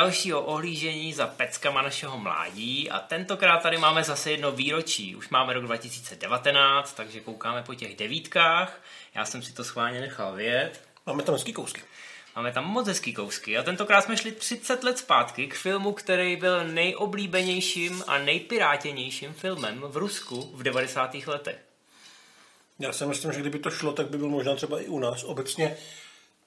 dalšího 0.00 0.42
ohlížení 0.42 1.12
za 1.12 1.26
peckama 1.26 1.82
našeho 1.82 2.18
mládí 2.18 2.90
a 2.90 2.98
tentokrát 2.98 3.62
tady 3.62 3.78
máme 3.78 4.04
zase 4.04 4.30
jedno 4.30 4.52
výročí. 4.52 5.16
Už 5.16 5.28
máme 5.28 5.52
rok 5.52 5.64
2019, 5.64 6.92
takže 6.92 7.20
koukáme 7.20 7.62
po 7.62 7.74
těch 7.74 7.96
devítkách. 7.96 8.82
Já 9.14 9.24
jsem 9.24 9.42
si 9.42 9.52
to 9.52 9.64
schválně 9.64 10.00
nechal 10.00 10.34
vědět. 10.34 10.80
Máme 11.06 11.22
tam 11.22 11.34
hezký 11.34 11.52
kousky. 11.52 11.82
Máme 12.36 12.52
tam 12.52 12.64
moc 12.64 12.88
hezký 12.88 13.12
kousky 13.12 13.58
a 13.58 13.62
tentokrát 13.62 14.04
jsme 14.04 14.16
šli 14.16 14.32
30 14.32 14.84
let 14.84 14.98
zpátky 14.98 15.46
k 15.46 15.54
filmu, 15.54 15.92
který 15.92 16.36
byl 16.36 16.64
nejoblíbenějším 16.64 18.04
a 18.06 18.18
nejpirátěnějším 18.18 19.32
filmem 19.32 19.80
v 19.80 19.96
Rusku 19.96 20.50
v 20.54 20.62
90. 20.62 21.14
letech. 21.26 21.58
Já 22.78 22.92
si 22.92 23.06
myslím, 23.06 23.32
že 23.32 23.40
kdyby 23.40 23.58
to 23.58 23.70
šlo, 23.70 23.92
tak 23.92 24.10
by 24.10 24.18
byl 24.18 24.28
možná 24.28 24.54
třeba 24.54 24.80
i 24.80 24.88
u 24.88 24.98
nás. 24.98 25.24
Obecně 25.24 25.76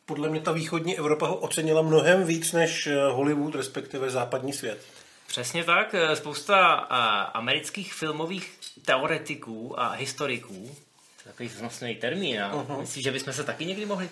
podle 0.05 0.29
mě 0.29 0.41
ta 0.41 0.51
východní 0.51 0.97
Evropa 0.97 1.27
ho 1.27 1.35
ocenila 1.35 1.81
mnohem 1.81 2.23
víc 2.23 2.51
než 2.51 2.87
eh, 2.87 3.11
Hollywood, 3.11 3.55
respektive 3.55 4.09
západní 4.09 4.53
svět. 4.53 4.85
Přesně 5.27 5.63
tak. 5.63 5.93
Eh, 5.93 6.15
Spousta 6.15 6.65
a, 6.73 7.21
amerických 7.21 7.93
filmových 7.93 8.59
teoretiků 8.85 9.79
a 9.79 9.91
historiků, 9.91 10.75
to 11.23 11.29
je 11.29 11.31
takový 11.31 11.49
vznosný 11.49 11.95
termín, 11.95 12.41
a 12.41 12.53
uh-huh. 12.53 12.79
myslíš, 12.79 13.03
že 13.03 13.11
bychom 13.11 13.33
se 13.33 13.43
taky 13.43 13.65
někdy 13.65 13.85
mohli 13.85 14.09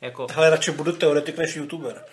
jako... 0.00 0.26
Hele, 0.32 0.50
radši 0.50 0.70
budu 0.70 0.92
teoretik 0.92 1.38
než 1.38 1.56
youtuber. 1.56 2.04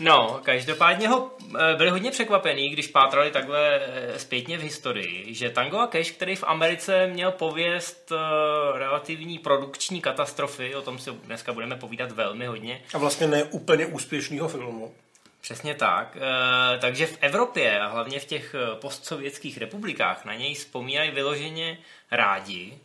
no, 0.00 0.40
každopádně 0.42 1.08
ho 1.08 1.30
eh, 1.58 1.76
byli 1.76 1.90
hodně 1.90 2.10
překvapený, 2.10 2.68
když 2.68 2.86
pátrali 2.86 3.30
takhle 3.30 3.80
eh, 3.80 4.18
zpětně 4.18 4.58
v 4.58 4.62
historii, 4.62 5.34
že 5.34 5.50
Tango 5.50 5.78
a 5.78 5.86
Cash, 5.86 6.10
který 6.10 6.36
v 6.36 6.44
Americe 6.44 7.06
měl 7.06 7.32
pověst 7.32 8.12
eh, 8.12 8.78
relativní 8.78 9.38
produkční 9.38 10.00
katastrofy, 10.00 10.74
o 10.74 10.82
tom 10.82 10.98
si 10.98 11.10
dneska 11.10 11.52
budeme 11.52 11.76
povídat 11.76 12.12
velmi 12.12 12.46
hodně. 12.46 12.82
A 12.94 12.98
vlastně 12.98 13.26
ne 13.26 13.44
úplně 13.44 13.86
úspěšného 13.86 14.48
filmu. 14.48 14.94
Přesně 15.40 15.74
tak. 15.74 16.16
takže 16.80 17.06
v 17.06 17.18
Evropě 17.20 17.80
a 17.80 17.86
hlavně 17.86 18.20
v 18.20 18.24
těch 18.24 18.54
postsovětských 18.80 19.58
republikách 19.58 20.24
na 20.24 20.34
něj 20.34 20.54
vzpomínají 20.54 21.10
vyloženě 21.10 21.78
rádi, 22.10 22.78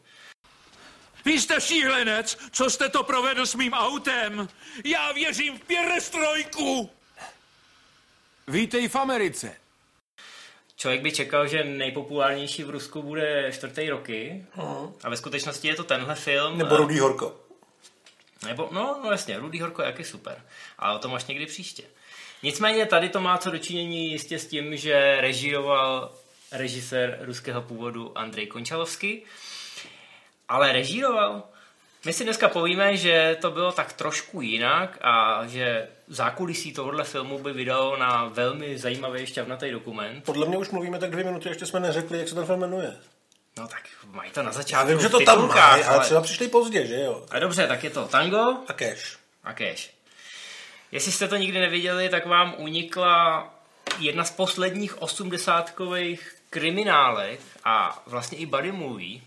vy 1.25 1.39
jste 1.39 1.61
šílenec, 1.61 2.37
co 2.51 2.69
jste 2.69 2.89
to 2.89 3.03
provedl 3.03 3.45
s 3.45 3.55
mým 3.55 3.73
autem? 3.73 4.49
Já 4.85 5.11
věřím 5.11 5.57
v 5.57 5.61
pěrestrojku! 5.61 6.89
Vítej 8.47 8.87
v 8.87 8.95
Americe. 8.95 9.55
Člověk 10.75 11.01
by 11.01 11.11
čekal, 11.11 11.47
že 11.47 11.63
nejpopulárnější 11.63 12.63
v 12.63 12.69
Rusku 12.69 13.01
bude 13.01 13.51
čtvrtý 13.53 13.89
roky. 13.89 14.45
Uh-huh. 14.57 14.93
A 15.03 15.09
ve 15.09 15.17
skutečnosti 15.17 15.67
je 15.67 15.75
to 15.75 15.83
tenhle 15.83 16.15
film. 16.15 16.57
Nebo 16.57 16.77
Rudý 16.77 16.99
Horko. 16.99 17.39
Nebo, 18.45 18.69
no, 18.71 18.99
no 19.03 19.11
jasně, 19.11 19.39
Rudý 19.39 19.61
Horko 19.61 19.81
je 19.81 19.85
jaký 19.85 20.03
super. 20.03 20.43
Ale 20.77 20.95
o 20.95 20.99
tom 20.99 21.15
až 21.15 21.25
někdy 21.25 21.45
příště. 21.45 21.83
Nicméně 22.43 22.85
tady 22.85 23.09
to 23.09 23.19
má 23.19 23.37
co 23.37 23.51
dočinění 23.51 24.11
jistě 24.11 24.39
s 24.39 24.47
tím, 24.47 24.77
že 24.77 25.17
režíroval 25.21 26.15
režisér 26.51 27.19
ruského 27.21 27.61
původu 27.61 28.17
Andrej 28.17 28.47
Končalovský 28.47 29.23
ale 30.51 30.71
režíroval. 30.71 31.43
My 32.05 32.13
si 32.13 32.23
dneska 32.23 32.49
povíme, 32.49 32.97
že 32.97 33.37
to 33.41 33.51
bylo 33.51 33.71
tak 33.71 33.93
trošku 33.93 34.41
jinak 34.41 34.97
a 35.01 35.45
že 35.47 35.87
zákulisí 36.07 36.73
tohohle 36.73 37.03
filmu 37.03 37.39
by 37.39 37.53
vydalo 37.53 37.97
na 37.97 38.25
velmi 38.25 38.77
zajímavý 38.77 39.25
šťavnatý 39.25 39.71
dokument. 39.71 40.23
Podle 40.25 40.47
mě 40.47 40.57
už 40.57 40.69
mluvíme 40.69 40.99
tak 40.99 41.11
dvě 41.11 41.23
minuty, 41.23 41.49
ještě 41.49 41.65
jsme 41.65 41.79
neřekli, 41.79 42.19
jak 42.19 42.27
se 42.27 42.35
ten 42.35 42.45
film 42.45 42.59
jmenuje. 42.59 42.97
No 43.57 43.67
tak 43.67 43.81
mají 44.05 44.31
to 44.31 44.43
na 44.43 44.51
začátku. 44.51 44.87
Já 44.87 44.93
vím, 44.95 45.01
že 45.01 45.09
to 45.09 45.19
tam 45.19 45.47
mají, 45.47 45.83
ale 45.83 45.99
třeba 45.99 46.21
přišli 46.21 46.47
pozdě, 46.47 46.87
že 46.87 46.99
jo? 46.99 47.25
A 47.31 47.39
dobře, 47.39 47.67
tak 47.67 47.83
je 47.83 47.89
to 47.89 48.07
Tango 48.07 48.57
a 48.67 48.73
Cash. 48.73 49.17
A 49.43 49.53
Cash. 49.53 49.89
Jestli 50.91 51.11
jste 51.11 51.27
to 51.27 51.35
nikdy 51.35 51.59
neviděli, 51.59 52.09
tak 52.09 52.25
vám 52.25 52.55
unikla 52.57 53.47
jedna 53.99 54.23
z 54.23 54.31
posledních 54.31 55.01
osmdesátkových 55.01 56.35
kriminálek 56.49 57.39
a 57.63 58.03
vlastně 58.07 58.37
i 58.37 58.45
buddy 58.45 58.71
movie, 58.71 59.21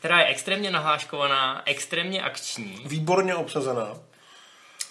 která 0.00 0.20
je 0.20 0.26
extrémně 0.26 0.70
nahláškovaná, 0.70 1.62
extrémně 1.64 2.22
akční. 2.22 2.82
Výborně 2.86 3.34
obsazená. 3.34 3.98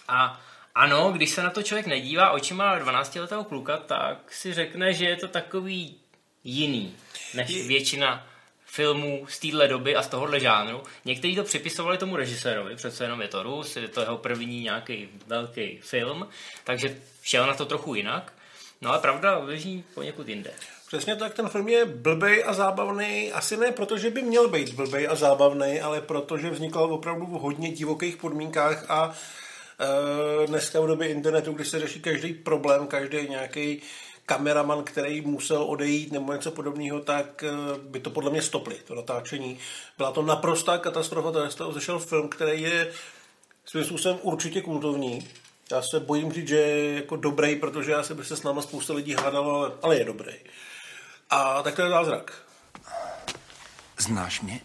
A 0.07 0.41
ano, 0.75 1.11
když 1.11 1.29
se 1.29 1.43
na 1.43 1.49
to 1.49 1.63
člověk 1.63 1.87
nedívá 1.87 2.31
očima 2.31 2.79
12-letého 2.79 3.43
kluka, 3.43 3.77
tak 3.77 4.33
si 4.33 4.53
řekne, 4.53 4.93
že 4.93 5.05
je 5.05 5.15
to 5.15 5.27
takový 5.27 5.95
jiný 6.43 6.95
než 7.33 7.67
většina 7.67 8.27
filmů 8.65 9.25
z 9.29 9.39
téhle 9.39 9.67
doby 9.67 9.95
a 9.95 10.01
z 10.01 10.07
tohohle 10.07 10.39
žánru. 10.39 10.83
Někteří 11.05 11.35
to 11.35 11.43
připisovali 11.43 11.97
tomu 11.97 12.15
režisérovi, 12.15 12.75
přece 12.75 13.03
jenom 13.03 13.21
je 13.21 13.27
to 13.27 13.43
Rus, 13.43 13.75
je 13.75 13.87
to 13.87 14.01
jeho 14.01 14.17
první 14.17 14.61
nějaký 14.61 15.09
velký 15.27 15.77
film, 15.77 16.27
takže 16.63 17.01
šel 17.21 17.47
na 17.47 17.53
to 17.53 17.65
trochu 17.65 17.95
jinak. 17.95 18.33
No 18.81 18.89
ale 18.89 18.99
pravda 18.99 19.37
leží 19.37 19.83
poněkud 19.93 20.27
jinde. 20.27 20.53
Přesně 20.89 21.15
tak, 21.15 21.33
ten 21.33 21.49
film 21.49 21.67
je 21.67 21.85
blbej 21.85 22.43
a 22.47 22.53
zábavný, 22.53 23.31
asi 23.31 23.57
ne 23.57 23.71
proto, 23.71 23.97
že 23.97 24.09
by 24.09 24.21
měl 24.21 24.47
být 24.47 24.73
blbej 24.73 25.07
a 25.07 25.15
zábavný, 25.15 25.81
ale 25.81 26.01
proto, 26.01 26.37
že 26.37 26.49
vznikal 26.49 26.93
opravdu 26.93 27.25
v 27.25 27.29
hodně 27.29 27.71
divokých 27.71 28.17
podmínkách 28.17 28.85
a 28.89 29.13
e, 30.43 30.47
dneska 30.47 30.81
v 30.81 30.87
době 30.87 31.07
internetu, 31.07 31.53
kdy 31.53 31.65
se 31.65 31.79
řeší 31.79 31.99
každý 31.99 32.33
problém, 32.33 32.87
každý 32.87 33.29
nějaký 33.29 33.81
kameraman, 34.25 34.83
který 34.83 35.21
musel 35.21 35.63
odejít 35.63 36.11
nebo 36.11 36.33
něco 36.33 36.51
podobného, 36.51 36.99
tak 36.99 37.43
e, 37.43 37.49
by 37.81 37.99
to 37.99 38.09
podle 38.09 38.31
mě 38.31 38.41
stopli, 38.41 38.75
to 38.87 38.95
natáčení. 38.95 39.59
Byla 39.97 40.11
to 40.11 40.21
naprostá 40.21 40.77
katastrofa, 40.77 41.31
to 41.31 41.49
z 41.49 41.55
toho 41.55 41.73
zešel 41.73 41.99
film, 41.99 42.29
který 42.29 42.61
je 42.61 42.91
svým 43.65 43.83
způsobem 43.83 44.19
určitě 44.21 44.61
kultovní. 44.61 45.27
Já 45.71 45.81
se 45.81 45.99
bojím 45.99 46.31
říct, 46.31 46.47
že 46.47 46.55
je 46.55 46.93
jako 46.93 47.15
dobrý, 47.15 47.55
protože 47.55 47.91
já 47.91 48.03
se 48.03 48.15
by 48.15 48.25
se 48.25 48.37
s 48.37 48.43
náma 48.43 48.61
spousta 48.61 48.93
lidí 48.93 49.13
hádalo, 49.13 49.55
ale, 49.55 49.71
ale 49.81 49.97
je 49.97 50.05
dobrý. 50.05 50.33
A 51.29 51.63
tak 51.63 51.75
to 51.75 51.81
je 51.81 51.89
zázrak. 51.89 52.31
Znáš 53.97 54.41
mě? 54.41 54.61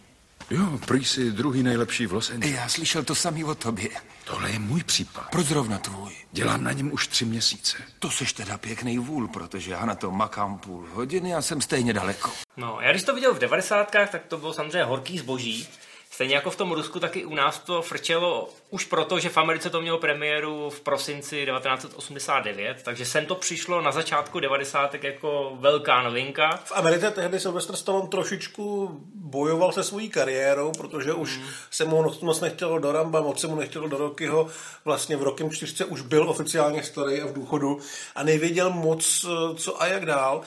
Jo, 0.49 0.79
prý 0.85 1.05
jsi 1.05 1.31
druhý 1.31 1.63
nejlepší 1.63 2.05
v 2.05 2.13
Los 2.13 2.29
Angeles. 2.29 2.55
Já 2.55 2.69
slyšel 2.69 3.03
to 3.03 3.15
samý 3.15 3.43
o 3.43 3.55
tobě. 3.55 3.89
Tohle 4.23 4.51
je 4.51 4.59
můj 4.59 4.83
případ. 4.83 5.29
Proč 5.31 5.45
zrovna 5.45 5.77
tvůj? 5.77 6.15
Dělám 6.31 6.63
na 6.63 6.71
něm 6.71 6.93
už 6.93 7.07
tři 7.07 7.25
měsíce. 7.25 7.77
To 7.99 8.11
seš 8.11 8.33
teda 8.33 8.57
pěkný 8.57 8.97
vůl, 8.97 9.27
protože 9.27 9.71
já 9.71 9.85
na 9.85 9.95
to 9.95 10.11
makám 10.11 10.57
půl 10.57 10.87
hodiny 10.93 11.35
a 11.35 11.41
jsem 11.41 11.61
stejně 11.61 11.93
daleko. 11.93 12.31
No, 12.57 12.77
já 12.81 12.91
když 12.91 13.03
to 13.03 13.15
viděl 13.15 13.33
v 13.33 13.39
devadesátkách, 13.39 14.09
tak 14.09 14.25
to 14.25 14.37
bylo 14.37 14.53
samozřejmě 14.53 14.83
horký 14.83 15.19
zboží. 15.19 15.67
Stejně 16.15 16.35
jako 16.35 16.51
v 16.51 16.55
tom 16.55 16.71
Rusku, 16.71 16.99
taky 16.99 17.25
u 17.25 17.35
nás 17.35 17.59
to 17.59 17.81
frčelo 17.81 18.49
už 18.69 18.85
proto, 18.85 19.19
že 19.19 19.29
v 19.29 19.37
Americe 19.37 19.69
to 19.69 19.81
mělo 19.81 19.97
premiéru 19.97 20.69
v 20.69 20.79
prosinci 20.79 21.45
1989, 21.45 22.77
takže 22.83 23.05
sem 23.05 23.25
to 23.25 23.35
přišlo 23.35 23.81
na 23.81 23.91
začátku 23.91 24.39
90. 24.39 25.03
jako 25.03 25.57
velká 25.59 26.03
novinka. 26.03 26.59
V 26.65 26.71
Americe 26.75 27.11
tehdy 27.11 27.39
Sylvester 27.39 27.75
Stallone 27.75 28.07
trošičku 28.07 28.89
bojoval 29.15 29.71
se 29.71 29.83
svojí 29.83 30.09
kariérou, 30.09 30.71
protože 30.71 31.13
už 31.13 31.37
mm. 31.37 31.45
se 31.71 31.85
mu 31.85 32.11
moc 32.21 32.41
nechtělo 32.41 32.79
do 32.79 32.91
Ramba, 32.91 33.21
moc 33.21 33.41
se 33.41 33.47
mu 33.47 33.55
nechtělo 33.55 33.87
do 33.87 33.97
Rockyho. 33.97 34.47
Vlastně 34.85 35.17
v 35.17 35.23
Rockym 35.23 35.51
4 35.51 35.85
už 35.85 36.01
byl 36.01 36.29
oficiálně 36.29 36.83
starý 36.83 37.21
a 37.21 37.25
v 37.25 37.33
důchodu 37.33 37.79
a 38.15 38.23
nevěděl 38.23 38.69
moc, 38.69 39.25
co 39.55 39.81
a 39.81 39.87
jak 39.87 40.05
dál 40.05 40.43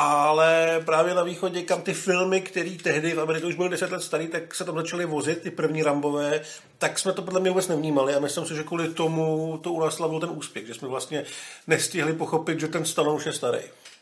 ale 0.00 0.82
právě 0.84 1.14
na 1.14 1.22
východě, 1.22 1.62
kam 1.62 1.82
ty 1.82 1.94
filmy, 1.94 2.40
které 2.40 2.70
tehdy 2.82 3.14
v 3.14 3.20
Americe 3.20 3.46
už 3.46 3.54
byly 3.54 3.68
10 3.68 3.92
let 3.92 4.02
starý, 4.02 4.28
tak 4.28 4.54
se 4.54 4.64
tam 4.64 4.74
začaly 4.74 5.06
vozit, 5.06 5.42
ty 5.42 5.50
první 5.50 5.82
Rambové, 5.82 6.40
tak 6.78 6.98
jsme 6.98 7.12
to 7.12 7.22
podle 7.22 7.40
mě 7.40 7.50
vůbec 7.50 7.68
nevnímali 7.68 8.14
a 8.14 8.20
myslím 8.20 8.46
si, 8.46 8.54
že 8.54 8.62
kvůli 8.62 8.88
tomu 8.88 9.58
to 9.62 9.72
u 9.72 9.80
nás 9.80 9.94
slavil 9.94 10.20
ten 10.20 10.30
úspěch, 10.30 10.66
že 10.66 10.74
jsme 10.74 10.88
vlastně 10.88 11.24
nestihli 11.66 12.12
pochopit, 12.12 12.60
že 12.60 12.68
ten 12.68 12.84
Stallone 12.84 13.16
už 13.16 13.26
je 13.26 13.32
starý. 13.32 13.58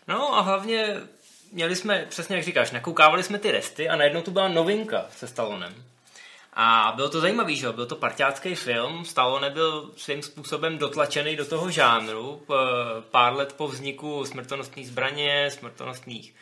No 0.09 0.39
a 0.39 0.41
hlavně 0.41 0.97
měli 1.53 1.77
jsme, 1.77 2.07
přesně 2.09 2.37
jak 2.37 2.45
říkáš, 2.45 2.71
nakoukávali 2.71 3.23
jsme 3.23 3.39
ty 3.39 3.51
resty 3.51 3.89
a 3.89 3.97
najednou 3.97 4.23
tu 4.23 4.31
byla 4.31 4.49
novinka 4.49 5.07
se 5.17 5.29
Stallonem. 5.29 5.75
A 6.61 6.93
bylo 6.97 7.09
to 7.09 7.21
zajímavý, 7.21 7.57
že 7.57 7.73
byl 7.73 7.87
to 7.87 7.97
parťácký 7.97 8.55
film, 8.55 9.05
Stallone 9.05 9.51
byl 9.51 9.91
svým 9.97 10.23
způsobem 10.23 10.79
dotlačený 10.79 11.37
do 11.37 11.45
toho 11.45 11.71
žánru 11.71 12.43
pár 13.11 13.37
let 13.37 13.55
po 13.57 13.69
vzniku 13.69 14.25
smrtonostní 14.25 14.85
zbraně, 14.85 15.51
smrtonostných 15.51 16.35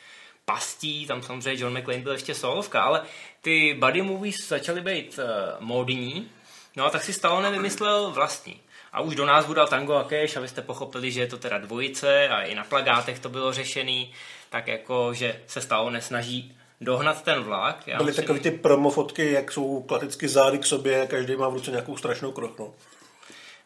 pastí, 0.45 1.07
tam 1.07 1.23
samozřejmě 1.23 1.63
John 1.63 1.79
McClane 1.79 2.03
byl 2.03 2.13
ještě 2.13 2.35
solovka, 2.35 2.83
ale 2.83 3.03
ty 3.41 3.75
buddy 3.75 4.03
movies 4.03 4.49
začaly 4.49 4.81
být 4.81 5.19
uh, 5.19 5.67
módní, 5.67 6.31
no 6.77 6.87
a 6.87 6.91
tak 6.91 7.05
si 7.05 7.13
Stallone 7.13 7.51
vymyslel 7.51 8.11
vlastní. 8.11 8.61
A 8.93 9.01
už 9.01 9.15
do 9.15 9.27
nás 9.27 9.47
dal 9.47 9.69
Tango 9.69 9.95
a 9.95 10.05
Cash, 10.05 10.37
abyste 10.37 10.63
pochopili, 10.63 11.13
že 11.13 11.21
je 11.21 11.27
to 11.27 11.39
teda 11.39 11.59
dvojice 11.59 12.29
a 12.29 12.43
i 12.43 12.55
na 12.55 12.65
plagátech 12.65 13.19
to 13.19 13.29
bylo 13.29 13.53
řešený, 13.53 14.13
tak 14.51 14.69
jako, 14.69 15.15
že 15.15 15.43
se 15.47 15.61
Stallone 15.61 16.01
snaží 16.01 16.57
dohnat 16.81 17.23
ten 17.23 17.43
vlak. 17.43 17.87
Já 17.87 17.97
Byly 17.97 18.11
musím... 18.11 18.23
takové 18.23 18.41
ty 18.41 18.51
promofotky, 18.51 19.33
jak 19.33 19.53
jsou 19.53 19.83
klasicky 19.83 20.29
zády 20.29 20.59
k 20.59 20.67
sobě, 20.67 21.07
každý 21.07 21.37
má 21.37 21.49
v 21.49 21.55
ruce 21.55 21.71
nějakou 21.71 21.97
strašnou 21.97 22.33
krochnu. 22.33 22.75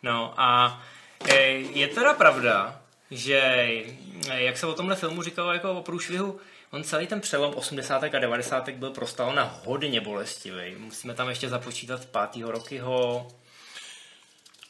No 0.02 0.34
a 0.36 0.82
e, 1.28 1.42
je 1.52 1.88
teda 1.88 2.14
pravda, 2.14 2.80
že 3.10 3.38
e, 3.38 4.42
jak 4.42 4.58
se 4.58 4.66
o 4.66 4.74
tomhle 4.74 4.96
filmu 4.96 5.22
říkalo 5.22 5.52
jako 5.52 5.72
o 5.72 5.82
průšvihu, 5.82 6.40
on 6.72 6.84
celý 6.84 7.06
ten 7.06 7.20
přelom 7.20 7.54
80. 7.54 8.04
a 8.04 8.18
90. 8.18 8.68
byl 8.70 8.90
pro 8.90 9.06
Stallona 9.06 9.60
hodně 9.64 10.00
bolestivý. 10.00 10.74
Musíme 10.78 11.14
tam 11.14 11.28
ještě 11.28 11.48
započítat 11.48 12.00
5. 12.32 12.44
Rokyho, 12.46 13.28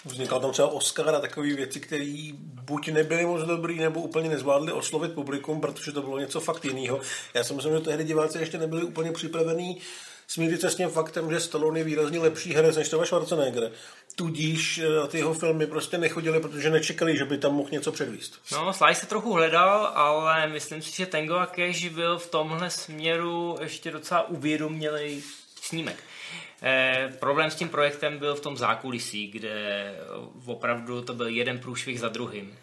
Vznikal 0.04 0.40
tam 0.40 0.52
třeba 0.52 0.68
Oscar 0.68 1.14
a 1.14 1.20
takové 1.20 1.46
věci, 1.46 1.80
které 1.80 2.30
buď 2.62 2.88
nebyly 2.88 3.26
moc 3.26 3.42
dobrý, 3.42 3.78
nebo 3.78 4.00
úplně 4.00 4.28
nezvládli 4.28 4.72
oslovit 4.72 5.12
publikum, 5.12 5.60
protože 5.60 5.92
to 5.92 6.02
bylo 6.02 6.18
něco 6.18 6.40
fakt 6.40 6.64
jiného. 6.64 7.00
Já 7.34 7.44
si 7.44 7.54
myslím, 7.54 7.72
že 7.72 7.80
tehdy 7.80 8.04
diváci 8.04 8.38
ještě 8.38 8.58
nebyli 8.58 8.84
úplně 8.84 9.12
připravení 9.12 9.80
smířit 10.30 10.60
se 10.60 10.70
s 10.70 10.74
tím 10.74 10.88
faktem, 10.88 11.30
že 11.30 11.40
Stallone 11.40 11.80
je 11.80 11.84
výrazně 11.84 12.18
lepší 12.18 12.54
herec 12.54 12.76
než 12.76 12.88
toho 12.88 13.06
Schwarzenegger. 13.06 13.72
Tudíž 14.14 14.78
eh, 14.78 15.08
ty 15.08 15.18
jeho 15.18 15.34
filmy 15.34 15.66
prostě 15.66 15.98
nechodili, 15.98 16.40
protože 16.40 16.70
nečekali, 16.70 17.16
že 17.16 17.24
by 17.24 17.38
tam 17.38 17.54
mohl 17.54 17.68
něco 17.72 17.92
předvíst. 17.92 18.40
No, 18.52 18.72
Sly 18.72 18.94
se 18.94 19.06
trochu 19.06 19.32
hledal, 19.32 19.86
ale 19.94 20.48
myslím 20.48 20.82
si, 20.82 20.96
že 20.96 21.06
Tango 21.06 21.34
a 21.34 21.46
Cash 21.46 21.88
byl 21.88 22.18
v 22.18 22.30
tomhle 22.30 22.70
směru 22.70 23.56
ještě 23.60 23.90
docela 23.90 24.28
uvědomělý 24.28 25.22
snímek. 25.62 25.96
Eh, 26.62 27.12
problém 27.18 27.50
s 27.50 27.54
tím 27.54 27.68
projektem 27.68 28.18
byl 28.18 28.34
v 28.34 28.40
tom 28.40 28.56
zákulisí, 28.56 29.26
kde 29.26 29.94
opravdu 30.46 31.02
to 31.02 31.14
byl 31.14 31.26
jeden 31.26 31.58
průšvih 31.58 32.00
za 32.00 32.08
druhým. 32.08 32.58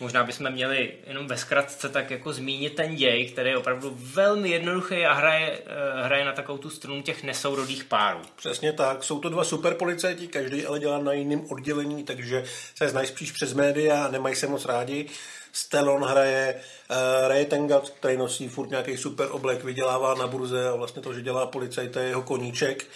Možná 0.00 0.24
bychom 0.24 0.50
měli 0.50 0.92
jenom 1.06 1.26
ve 1.26 1.36
zkratce 1.36 1.88
tak 1.88 2.10
jako 2.10 2.32
zmínit 2.32 2.74
ten 2.74 2.96
děj, 2.96 3.26
který 3.26 3.50
je 3.50 3.56
opravdu 3.56 3.98
velmi 4.00 4.48
jednoduchý 4.48 5.06
a 5.06 5.12
hraje, 5.12 5.58
eh, 5.66 6.04
hraje 6.04 6.24
na 6.24 6.32
takovou 6.32 6.58
tu 6.58 6.70
strunu 6.70 7.02
těch 7.02 7.22
nesourodých 7.22 7.84
párů. 7.84 8.20
Přesně 8.36 8.72
tak. 8.72 9.04
Jsou 9.04 9.18
to 9.18 9.28
dva 9.28 9.44
super 9.44 9.74
policajti, 9.74 10.28
každý 10.28 10.66
ale 10.66 10.78
dělá 10.78 10.98
na 10.98 11.12
jiném 11.12 11.46
oddělení, 11.50 12.04
takže 12.04 12.44
se 12.74 12.88
znají 12.88 13.06
spíš 13.06 13.32
přes 13.32 13.54
média 13.54 14.04
a 14.04 14.10
nemají 14.10 14.34
se 14.34 14.46
moc 14.46 14.64
rádi. 14.64 15.06
Stellon 15.52 16.02
hraje 16.02 16.54
uh, 16.54 17.28
Ray 17.28 17.44
Tengat, 17.44 17.90
který 17.90 18.16
nosí 18.16 18.48
furt 18.48 18.70
nějaký 18.70 18.96
super 18.96 19.28
oblek, 19.30 19.64
vydělává 19.64 20.14
na 20.14 20.26
burze 20.26 20.68
a 20.68 20.74
vlastně 20.74 21.02
to, 21.02 21.14
že 21.14 21.22
dělá 21.22 21.46
policajt, 21.46 21.96
je 21.96 22.02
jeho 22.02 22.22
koníček. 22.22 22.86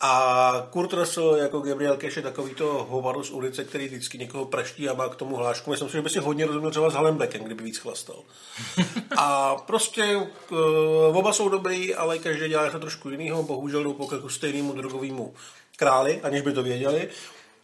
A 0.00 0.66
Kurt 0.70 0.92
Russell 0.92 1.36
jako 1.36 1.60
Gabriel 1.60 1.96
Cash 1.96 2.16
je 2.16 2.22
takový 2.22 2.54
to 2.54 2.86
hovado 2.88 3.24
z 3.24 3.30
ulice, 3.30 3.64
který 3.64 3.86
vždycky 3.86 4.18
někoho 4.18 4.44
praští 4.44 4.88
a 4.88 4.94
má 4.94 5.08
k 5.08 5.16
tomu 5.16 5.36
hlášku. 5.36 5.70
Myslím 5.70 5.88
si, 5.88 5.92
že 5.92 6.02
by 6.02 6.10
si 6.10 6.18
hodně 6.18 6.46
rozuměl 6.46 6.70
třeba 6.70 6.90
s 6.90 6.94
Halem 6.94 7.16
Blackem, 7.16 7.44
kdyby 7.44 7.64
víc 7.64 7.78
chlastal. 7.78 8.22
A 9.16 9.56
prostě 9.56 10.16
uh, 10.16 11.16
oba 11.16 11.32
jsou 11.32 11.48
dobrý, 11.48 11.94
ale 11.94 12.18
každý 12.18 12.48
dělá 12.48 12.64
něco 12.64 12.78
trošku 12.78 13.10
jiného. 13.10 13.42
Bohužel 13.42 13.84
jdou 13.84 13.92
po 13.92 14.28
stejnému 14.28 14.72
drogovému 14.72 15.34
králi, 15.76 16.20
aniž 16.22 16.40
by 16.40 16.52
to 16.52 16.62
věděli. 16.62 17.08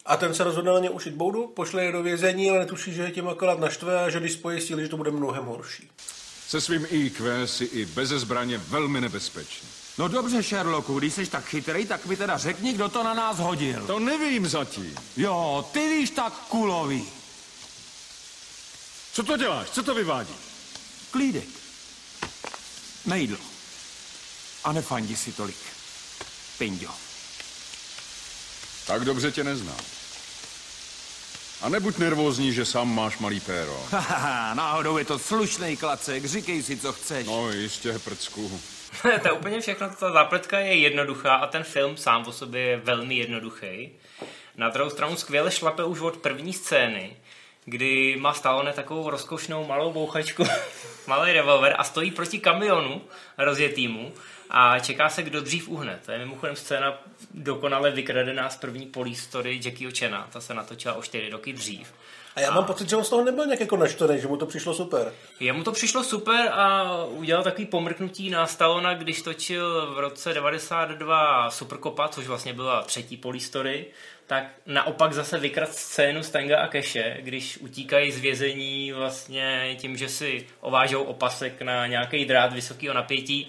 A 0.07 0.17
ten 0.17 0.35
se 0.35 0.45
rozhodne 0.45 0.73
na 0.73 0.79
ně 0.79 0.91
ušit 0.91 1.15
boudu, 1.15 1.47
pošle 1.47 1.85
je 1.85 1.93
do 1.93 2.03
vězení, 2.03 2.51
ale 2.51 2.59
netuší, 2.59 2.93
že 2.93 3.03
je 3.03 3.11
tím 3.11 3.29
akorát 3.29 3.59
naštve 3.59 4.05
a 4.05 4.11
že 4.11 4.21
když 4.21 4.33
spojí 4.33 4.61
síly, 4.61 4.83
že 4.83 4.89
to 4.89 4.97
bude 4.97 5.11
mnohem 5.11 5.45
horší. 5.45 5.91
Se 6.49 6.61
svým 6.61 6.87
IQ 6.91 7.47
si 7.47 7.65
i 7.65 7.85
bez 7.85 8.09
zbraně 8.09 8.59
velmi 8.59 9.01
nebezpečný. 9.01 9.84
No 9.99 10.09
dobře, 10.09 10.43
Sherlocku, 10.43 10.99
když 10.99 11.15
jsi 11.15 11.27
tak 11.27 11.45
chytrý, 11.45 11.87
tak 11.87 12.07
mi 12.07 12.17
teda 12.17 12.39
řekni, 12.39 12.73
kdo 12.73 12.89
to 12.89 13.03
na 13.03 13.15
nás 13.15 13.39
hodil. 13.39 13.87
To 13.87 13.99
nevím 13.99 14.49
zatím. 14.49 14.95
Jo, 15.17 15.69
ty 15.73 15.89
víš 15.89 16.11
tak 16.11 16.33
kulový. 16.33 17.09
Co 19.13 19.23
to 19.23 19.37
děláš? 19.37 19.71
Co 19.71 19.83
to 19.83 19.95
vyvádí? 19.95 20.35
Klídek. 21.11 21.49
Nejdlo. 23.07 23.39
A 24.65 24.73
nefandi 24.73 25.17
si 25.17 25.33
tolik. 25.33 25.57
Pinďo. 26.59 26.91
Tak 28.87 29.05
dobře 29.05 29.33
tě 29.33 29.45
neznám. 29.45 29.77
A 31.61 31.69
nebuď 31.69 31.99
nervózní, 31.99 32.53
že 32.53 32.65
sám 32.65 32.95
máš 32.95 33.19
malý 33.19 33.41
péro. 33.41 33.87
Haha, 33.91 34.55
náhodou 34.55 34.99
je 34.99 35.05
to 35.05 35.19
slušný 35.19 35.77
klacek, 35.77 36.25
říkej 36.25 36.63
si, 36.63 36.77
co 36.77 36.93
chceš. 36.93 37.27
No 37.27 37.51
jistě, 37.53 37.99
prcku. 37.99 38.61
to 39.23 39.29
je 39.29 39.33
úplně 39.33 39.61
všechno, 39.61 39.91
ta 39.91 40.13
zápletka 40.13 40.59
je 40.59 40.75
jednoduchá 40.75 41.35
a 41.35 41.47
ten 41.47 41.63
film 41.63 41.97
sám 41.97 42.25
o 42.27 42.33
sobě 42.33 42.61
je 42.61 42.77
velmi 42.77 43.15
jednoduchý. 43.15 43.91
Na 44.57 44.69
druhou 44.69 44.91
stranu 44.91 45.17
skvěle 45.17 45.51
šlape 45.51 45.85
už 45.85 46.01
od 46.01 46.17
první 46.17 46.53
scény, 46.53 47.17
kdy 47.65 48.17
má 48.21 48.35
Stallone 48.35 48.73
takovou 48.73 49.11
rozkošnou 49.11 49.67
malou 49.67 49.93
bouchačku, 49.93 50.45
malý 51.07 51.33
revolver 51.33 51.75
a 51.79 51.85
stojí 51.85 52.11
proti 52.11 52.39
kamionu 52.39 53.03
rozjetýmu 53.39 54.13
a 54.51 54.79
čeká 54.79 55.09
se, 55.09 55.23
kdo 55.23 55.41
dřív 55.41 55.69
uhne. 55.69 56.01
To 56.05 56.13
je 56.13 56.19
mimochodem 56.19 56.57
scéna 56.57 56.99
dokonale 57.35 57.91
vykradená 57.91 58.51
z 58.51 58.57
první 58.57 58.87
police 58.87 59.23
story 59.23 59.61
Jackieho 59.65 59.93
Chena. 59.99 60.29
Ta 60.33 60.41
se 60.41 60.55
natočila 60.55 60.95
o 60.95 61.03
čtyři 61.03 61.31
roky 61.31 61.53
dřív. 61.53 61.95
A 62.35 62.41
já 62.41 62.51
mám 62.51 62.65
pocit, 62.65 62.89
že 62.89 62.97
on 62.97 63.05
z 63.05 63.09
toho 63.09 63.25
nebyl 63.25 63.47
nějak 63.47 63.61
jako 63.61 63.77
naštvaný, 63.77 64.21
že 64.21 64.29
mu 64.29 64.37
to 64.37 64.47
přišlo 64.47 64.75
super. 64.75 65.13
Jemu 65.41 65.65
to 65.65 65.73
přišlo 65.73 66.05
super 66.05 66.49
a 66.53 66.85
udělal 67.05 67.45
takový 67.45 67.67
pomrknutí 67.67 68.31
na 68.31 68.47
Stallona, 68.47 68.95
když 68.95 69.23
točil 69.23 69.95
v 69.95 69.99
roce 69.99 70.35
92 70.35 71.51
Supercopa, 71.51 72.09
což 72.09 72.27
vlastně 72.27 72.53
byla 72.53 72.83
třetí 72.83 73.17
polistory, 73.17 73.87
tak 74.27 74.45
naopak 74.67 75.13
zase 75.13 75.39
vykrat 75.39 75.75
scénu 75.75 76.23
Stanga 76.23 76.59
a 76.59 76.69
Keše, 76.69 77.17
když 77.21 77.59
utíkají 77.59 78.13
z 78.13 78.19
vězení 78.19 78.93
vlastně 78.93 79.77
tím, 79.81 79.97
že 79.97 80.09
si 80.09 80.47
ovážou 80.61 81.03
opasek 81.03 81.63
na 81.63 81.87
nějaký 81.87 82.25
drát 82.25 82.53
vysokého 82.53 82.95
napětí 82.95 83.49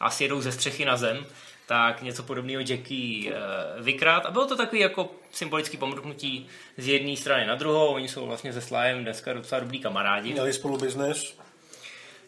a 0.00 0.10
sjedou 0.10 0.40
ze 0.40 0.52
střechy 0.52 0.84
na 0.84 0.96
zem, 0.96 1.26
tak 1.68 2.02
něco 2.02 2.22
podobného 2.22 2.62
Jackie 2.68 3.32
e, 3.32 3.36
vykrát. 3.82 4.26
A 4.26 4.30
bylo 4.30 4.46
to 4.46 4.56
takový 4.56 4.80
jako 4.80 5.10
symbolický 5.32 5.76
pomrknutí 5.76 6.46
z 6.76 6.88
jedné 6.88 7.16
strany 7.16 7.46
na 7.46 7.54
druhou. 7.54 7.94
Oni 7.94 8.08
jsou 8.08 8.26
vlastně 8.26 8.52
se 8.52 8.60
Slájem 8.60 9.02
dneska 9.02 9.32
docela 9.32 9.60
dobrý 9.60 9.78
kamarádi. 9.78 10.32
Měli 10.32 10.52
spolu 10.52 10.78
biznes. 10.78 11.36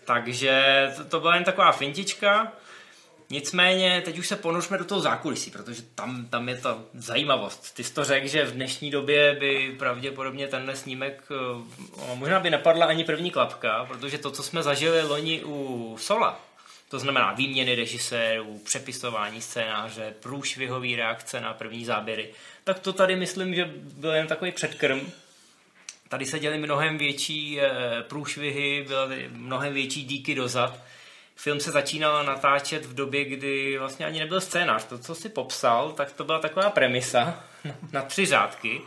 Takže 0.04 0.88
to, 0.96 1.04
to 1.04 1.20
byla 1.20 1.34
jen 1.34 1.44
taková 1.44 1.72
fintička. 1.72 2.52
Nicméně, 3.31 4.02
teď 4.04 4.19
už 4.19 4.28
se 4.28 4.37
ponořme 4.37 4.78
do 4.78 4.84
toho 4.84 5.00
zákulisí, 5.00 5.50
protože 5.50 5.82
tam, 5.82 6.26
tam 6.26 6.48
je 6.48 6.56
ta 6.56 6.78
zajímavost. 6.94 7.75
Ty 7.75 7.84
jsi 7.84 7.94
to 7.94 8.04
řekl, 8.04 8.26
že 8.28 8.44
v 8.44 8.52
dnešní 8.52 8.90
době 8.90 9.34
by 9.34 9.76
pravděpodobně 9.78 10.49
tenhle 10.49 10.76
snímek, 10.76 11.23
eh, 11.30 12.14
možná 12.14 12.40
by 12.40 12.50
nepadla 12.50 12.87
ani 12.87 13.04
první 13.04 13.30
klapka, 13.30 13.85
protože 13.85 14.18
to, 14.18 14.30
co 14.30 14.42
jsme 14.42 14.62
zažili 14.62 15.02
loni 15.02 15.44
u 15.44 15.97
Sola, 16.00 16.40
to 16.90 16.99
znamená 16.99 17.32
výměny 17.32 17.75
režisérů, 17.75 18.61
přepisování 18.64 19.40
scénáře, 19.40 20.14
průšvihový 20.20 20.97
reakce 20.97 21.40
na 21.40 21.54
první 21.54 21.85
záběry. 21.85 22.30
Tak 22.64 22.78
to 22.78 22.92
tady 22.92 23.16
myslím, 23.16 23.54
že 23.54 23.70
byl 23.75 24.12
jen 24.12 24.26
takový 24.26 24.52
předkrm. 24.52 25.12
Tady 26.09 26.26
se 26.26 26.38
děly 26.38 26.59
mnohem 26.59 26.99
větší 26.99 27.61
eh, 27.61 27.70
průšvihy, 28.02 28.85
byly 28.88 29.28
mnohem 29.32 29.75
větší 29.75 30.04
díky 30.04 30.35
dozad. 30.35 30.78
Film 31.37 31.61
se 31.61 31.70
začínal 31.70 32.25
natáčet 32.25 32.85
v 32.85 32.94
době, 32.94 33.25
kdy 33.25 33.78
vlastně 33.78 34.06
ani 34.06 34.18
nebyl 34.18 34.40
scénář. 34.40 34.85
To, 34.85 34.99
co 34.99 35.14
si 35.14 35.28
popsal, 35.28 35.92
tak 35.92 36.12
to 36.12 36.25
byla 36.25 36.38
taková 36.38 36.70
premisa 36.70 37.44
na 37.92 38.02
tři 38.02 38.26
řádky. 38.26 38.80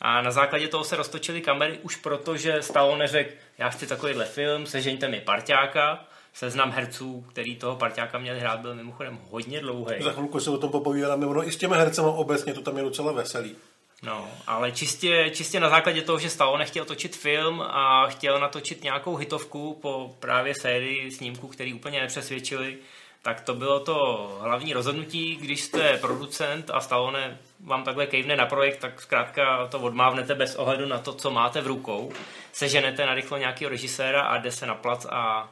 A 0.00 0.22
na 0.22 0.30
základě 0.30 0.68
toho 0.68 0.84
se 0.84 0.96
roztočily 0.96 1.40
kamery 1.40 1.78
už 1.82 1.96
proto, 1.96 2.36
že 2.36 2.62
stalo 2.62 2.96
neřek, 2.96 3.34
já 3.58 3.70
chci 3.70 3.86
takovýhle 3.86 4.24
film, 4.24 4.66
sežeňte 4.66 5.08
mi 5.08 5.20
parťáka 5.20 6.06
seznam 6.36 6.70
herců, 6.70 7.24
který 7.28 7.56
toho 7.56 7.76
parťáka 7.76 8.18
měli 8.18 8.40
hrát, 8.40 8.60
byl 8.60 8.74
mimochodem 8.74 9.18
hodně 9.30 9.60
dlouhý. 9.60 10.02
Za 10.02 10.12
chvilku 10.12 10.40
se 10.40 10.50
o 10.50 10.58
tom 10.58 10.70
popovídáme, 10.70 11.26
ono 11.26 11.48
i 11.48 11.52
s 11.52 11.56
těmi 11.56 11.76
hercema 11.76 12.08
obecně 12.08 12.54
to 12.54 12.60
tam 12.60 12.76
je 12.76 12.82
docela 12.82 13.12
veselý. 13.12 13.56
No, 14.02 14.28
ale 14.46 14.72
čistě, 14.72 15.30
čistě 15.34 15.60
na 15.60 15.68
základě 15.68 16.02
toho, 16.02 16.18
že 16.18 16.30
Stallone 16.30 16.58
nechtěl 16.58 16.84
točit 16.84 17.16
film 17.16 17.62
a 17.62 18.06
chtěl 18.06 18.40
natočit 18.40 18.82
nějakou 18.82 19.16
hitovku 19.16 19.78
po 19.82 20.16
právě 20.20 20.54
sérii 20.60 21.10
snímků, 21.10 21.48
který 21.48 21.74
úplně 21.74 22.00
nepřesvědčili, 22.00 22.78
tak 23.22 23.40
to 23.40 23.54
bylo 23.54 23.80
to 23.80 24.28
hlavní 24.42 24.72
rozhodnutí, 24.72 25.36
když 25.36 25.62
jste 25.62 25.98
producent 25.98 26.70
a 26.70 26.80
Stallone 26.80 27.38
vám 27.60 27.84
takhle 27.84 28.06
kejvne 28.06 28.36
na 28.36 28.46
projekt, 28.46 28.76
tak 28.76 29.02
zkrátka 29.02 29.66
to 29.66 29.80
odmávnete 29.80 30.34
bez 30.34 30.54
ohledu 30.54 30.86
na 30.86 30.98
to, 30.98 31.12
co 31.12 31.30
máte 31.30 31.60
v 31.60 31.66
rukou. 31.66 32.12
Seženete 32.52 33.06
na 33.06 33.14
rychlo 33.14 33.38
nějakého 33.38 33.68
režiséra 33.68 34.22
a 34.22 34.38
jde 34.38 34.52
se 34.52 34.66
na 34.66 34.74
plac 34.74 35.06
a 35.10 35.48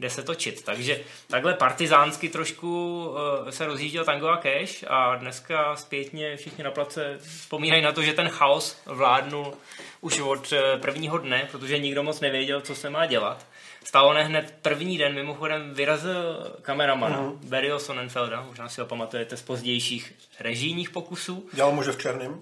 jde 0.00 0.10
se 0.10 0.22
točit. 0.22 0.64
Takže 0.64 1.00
takhle 1.26 1.54
partizánsky 1.54 2.28
trošku 2.28 3.04
uh, 3.06 3.48
se 3.50 3.66
rozjížděl 3.66 4.04
Tango 4.04 4.28
a 4.28 4.36
Cash 4.36 4.84
a 4.86 5.16
dneska 5.16 5.76
zpětně 5.76 6.36
všichni 6.36 6.64
na 6.64 6.70
place 6.70 7.18
vzpomínají 7.18 7.82
na 7.82 7.92
to, 7.92 8.02
že 8.02 8.12
ten 8.12 8.28
chaos 8.28 8.80
vládnul 8.86 9.54
už 10.00 10.20
od 10.20 10.52
uh, 10.52 10.58
prvního 10.80 11.18
dne, 11.18 11.48
protože 11.50 11.78
nikdo 11.78 12.02
moc 12.02 12.20
nevěděl, 12.20 12.60
co 12.60 12.74
se 12.74 12.90
má 12.90 13.06
dělat. 13.06 13.46
Stalo 13.84 14.14
hned 14.24 14.54
první 14.62 14.98
den, 14.98 15.14
mimochodem 15.14 15.74
vyrazil 15.74 16.52
kameramana 16.62 17.18
uh-huh. 17.18 17.38
Barryho 17.48 17.78
Sonnenfelda, 17.78 18.42
možná 18.42 18.68
si 18.68 18.80
ho 18.80 18.86
pamatujete 18.86 19.36
z 19.36 19.42
pozdějších 19.42 20.14
režijních 20.40 20.90
pokusů. 20.90 21.48
Dělal 21.52 21.72
muže 21.72 21.92
v 21.92 21.98
černém. 21.98 22.40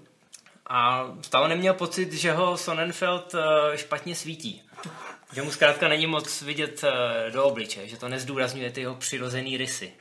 A 0.67 1.11
stále 1.23 1.49
neměl 1.49 1.75
pocit, 1.75 2.13
že 2.13 2.33
ho 2.33 2.57
Sonnenfeld 2.57 3.35
uh, 3.35 3.41
špatně 3.75 4.15
svítí. 4.15 4.63
Že 5.33 5.43
mu 5.43 5.51
zkrátka 5.51 5.89
není 5.89 6.07
moc 6.07 6.43
vidět 6.43 6.85
uh, 6.85 7.33
do 7.33 7.45
obliče, 7.45 7.89
že 7.89 7.97
to 7.97 8.09
nezdůrazňuje 8.09 8.71
ty 8.71 8.81
jeho 8.81 8.95
přirozený 8.95 9.57
rysy. 9.57 9.93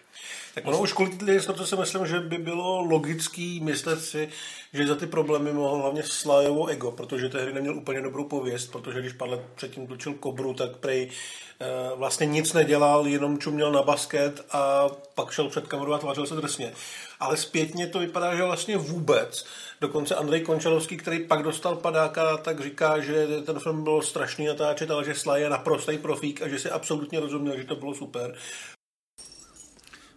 Tak 0.53 0.67
ono 0.67 0.79
už 0.79 0.93
kvůli 0.93 1.33
jistoty 1.33 1.65
si 1.65 1.75
myslím, 1.75 2.05
že 2.05 2.19
by 2.19 2.37
bylo 2.37 2.81
logický 2.81 3.59
myslet 3.59 4.01
si, 4.01 4.29
že 4.73 4.87
za 4.87 4.95
ty 4.95 5.07
problémy 5.07 5.53
mohl 5.53 5.77
hlavně 5.77 6.03
Slajovo 6.03 6.67
ego, 6.67 6.91
protože 6.91 7.29
tehdy 7.29 7.53
neměl 7.53 7.77
úplně 7.77 8.01
dobrou 8.01 8.23
pověst, 8.23 8.71
protože 8.71 8.99
když 8.99 9.13
let 9.19 9.41
předtím 9.55 9.87
točil 9.87 10.13
Kobru, 10.13 10.53
tak 10.53 10.77
prej 10.77 11.09
eh, 11.09 11.50
vlastně 11.95 12.25
nic 12.25 12.53
nedělal, 12.53 13.07
jenom 13.07 13.37
čuměl 13.37 13.71
na 13.71 13.81
basket 13.81 14.45
a 14.51 14.89
pak 15.15 15.31
šel 15.31 15.49
před 15.49 15.67
kameru 15.67 15.93
a 15.93 15.97
tvářil 15.97 16.27
se 16.27 16.35
drsně. 16.35 16.73
Ale 17.19 17.37
zpětně 17.37 17.87
to 17.87 17.99
vypadá, 17.99 18.35
že 18.35 18.43
vlastně 18.43 18.77
vůbec. 18.77 19.45
Dokonce 19.81 20.15
Andrej 20.15 20.41
Končalovský, 20.41 20.97
který 20.97 21.27
pak 21.27 21.43
dostal 21.43 21.75
padáka, 21.75 22.37
tak 22.37 22.59
říká, 22.59 22.99
že 22.99 23.27
ten 23.45 23.59
film 23.59 23.83
byl 23.83 24.01
strašný 24.01 24.45
natáčet, 24.45 24.91
ale 24.91 25.05
že 25.05 25.15
Sly 25.15 25.41
je 25.41 25.49
naprostý 25.49 25.97
profík 25.97 26.41
a 26.41 26.47
že 26.47 26.59
si 26.59 26.69
absolutně 26.69 27.19
rozuměl, 27.19 27.57
že 27.57 27.63
to 27.63 27.75
bylo 27.75 27.95
super. 27.95 28.35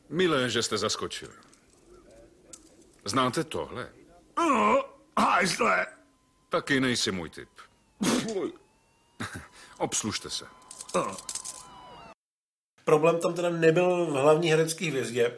Milé, 0.08 0.50
že 0.50 0.62
jste 0.62 0.78
zaskočili. 0.78 1.32
Znáte 3.04 3.44
tohle? 3.44 3.88
No, 4.38 4.84
hajzle. 5.18 5.86
Taky 6.48 6.80
nejsi 6.80 7.12
můj 7.12 7.30
typ. 7.30 7.48
Obslužte 9.78 10.30
se. 10.30 10.63
Problém 12.84 13.18
tam 13.20 13.34
teda 13.34 13.50
nebyl 13.50 14.06
v 14.06 14.10
hlavní 14.10 14.50
herecké 14.50 14.86
hvězdě, 14.86 15.34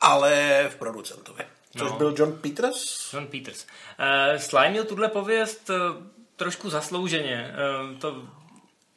ale 0.00 0.64
v 0.70 0.76
producentovi. 0.76 1.44
Což 1.78 1.90
No. 1.90 1.96
byl 1.98 2.14
John 2.18 2.32
Peters. 2.32 3.12
John 3.12 3.26
Peters. 3.26 3.66
Uh, 4.32 4.38
Sly 4.38 4.70
měl 4.70 4.84
tuhle 4.84 5.08
pověst 5.08 5.70
uh, 5.70 5.76
trošku 6.36 6.70
zaslouženě. 6.70 7.54
Uh, 7.90 7.98
to, 7.98 8.22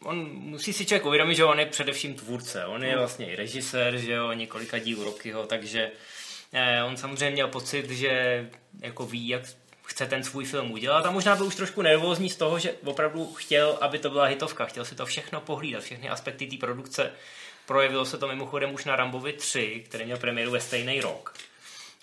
on 0.03 0.17
musí 0.31 0.73
si 0.73 0.85
člověk 0.85 1.05
uvědomit, 1.05 1.35
že 1.35 1.45
on 1.45 1.59
je 1.59 1.65
především 1.65 2.13
tvůrce. 2.15 2.65
On 2.65 2.83
je 2.83 2.97
vlastně 2.97 3.31
i 3.31 3.35
režisér, 3.35 3.97
že 3.97 4.11
jo, 4.11 4.31
několika 4.33 4.79
dílů 4.79 5.03
Rockyho, 5.03 5.45
takže 5.45 5.91
on 6.85 6.97
samozřejmě 6.97 7.29
měl 7.29 7.47
pocit, 7.47 7.89
že 7.89 8.49
jako 8.79 9.05
ví, 9.05 9.27
jak 9.27 9.41
chce 9.91 10.05
ten 10.05 10.23
svůj 10.23 10.45
film 10.45 10.71
udělat 10.71 11.05
a 11.05 11.11
možná 11.11 11.35
byl 11.35 11.45
už 11.45 11.55
trošku 11.55 11.81
nervózní 11.81 12.29
z 12.29 12.35
toho, 12.35 12.59
že 12.59 12.75
opravdu 12.85 13.33
chtěl, 13.33 13.77
aby 13.81 13.99
to 13.99 14.09
byla 14.09 14.25
hitovka, 14.25 14.65
chtěl 14.65 14.85
si 14.85 14.95
to 14.95 15.05
všechno 15.05 15.41
pohlídat, 15.41 15.83
všechny 15.83 16.09
aspekty 16.09 16.47
té 16.47 16.57
produkce. 16.57 17.11
Projevilo 17.65 18.05
se 18.05 18.17
to 18.17 18.27
mimochodem 18.27 18.73
už 18.73 18.85
na 18.85 18.95
Rambovi 18.95 19.33
3, 19.33 19.83
který 19.85 20.05
měl 20.05 20.17
premiéru 20.17 20.51
ve 20.51 20.61
stejný 20.61 21.01
rok. 21.01 21.33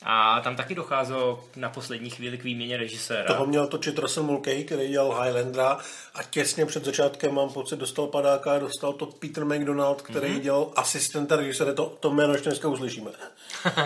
A 0.03 0.41
tam 0.41 0.57
taky 0.57 0.75
docházelo 0.75 1.45
na 1.57 1.69
poslední 1.69 2.11
chvíli 2.11 2.39
k 2.39 2.45
výměně 2.45 2.77
režiséra. 2.77 3.25
Toho 3.25 3.47
měl 3.47 3.67
točit 3.67 3.99
Russell 3.99 4.27
Mulcahy, 4.27 4.65
který 4.65 4.89
dělal 4.89 5.23
Highlandera 5.23 5.79
a 6.15 6.23
těsně 6.23 6.67
před 6.67 6.85
začátkem, 6.85 7.35
mám 7.35 7.49
pocit, 7.49 7.77
dostal 7.77 8.07
padáka 8.07 8.53
a 8.53 8.59
dostal 8.59 8.93
to 8.93 9.07
Peter 9.07 9.45
McDonald, 9.45 10.03
který 10.03 10.29
mm-hmm. 10.29 10.41
dělal 10.41 10.73
asistenta 10.77 11.37
režiséra. 11.37 11.73
To, 11.73 11.97
to 12.01 12.11
jméno 12.11 12.33
ještě 12.33 12.49
dneska 12.49 12.69
uslyšíme. 12.69 13.11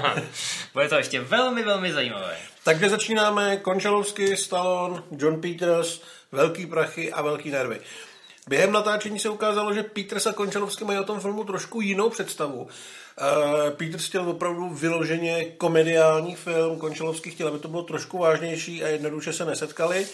Bude 0.72 0.88
to 0.88 0.94
ještě 0.94 1.20
velmi, 1.20 1.62
velmi 1.62 1.92
zajímavé. 1.92 2.36
Takže 2.64 2.88
začínáme 2.88 3.56
Končalovsky, 3.56 4.36
Stallone, 4.36 5.02
John 5.16 5.40
Peters, 5.40 6.00
velký 6.32 6.66
prachy 6.66 7.12
a 7.12 7.22
velký 7.22 7.50
nervy. 7.50 7.80
Během 8.48 8.72
natáčení 8.72 9.18
se 9.18 9.28
ukázalo, 9.28 9.74
že 9.74 9.82
Peters 9.82 10.26
a 10.26 10.32
Končalovsky 10.32 10.84
mají 10.84 10.98
o 10.98 11.04
tom 11.04 11.20
filmu 11.20 11.44
trošku 11.44 11.80
jinou 11.80 12.10
představu. 12.10 12.68
Uh, 13.20 13.70
Peters 13.70 14.06
chtěl 14.06 14.28
opravdu 14.28 14.68
vyloženě 14.68 15.44
komediální 15.44 16.36
film, 16.36 16.78
Končalovský 16.78 17.30
chtěl, 17.30 17.48
aby 17.48 17.58
to 17.58 17.68
bylo 17.68 17.82
trošku 17.82 18.18
vážnější 18.18 18.84
a 18.84 18.88
jednoduše 18.88 19.32
se 19.32 19.44
nesetkali. 19.44 20.06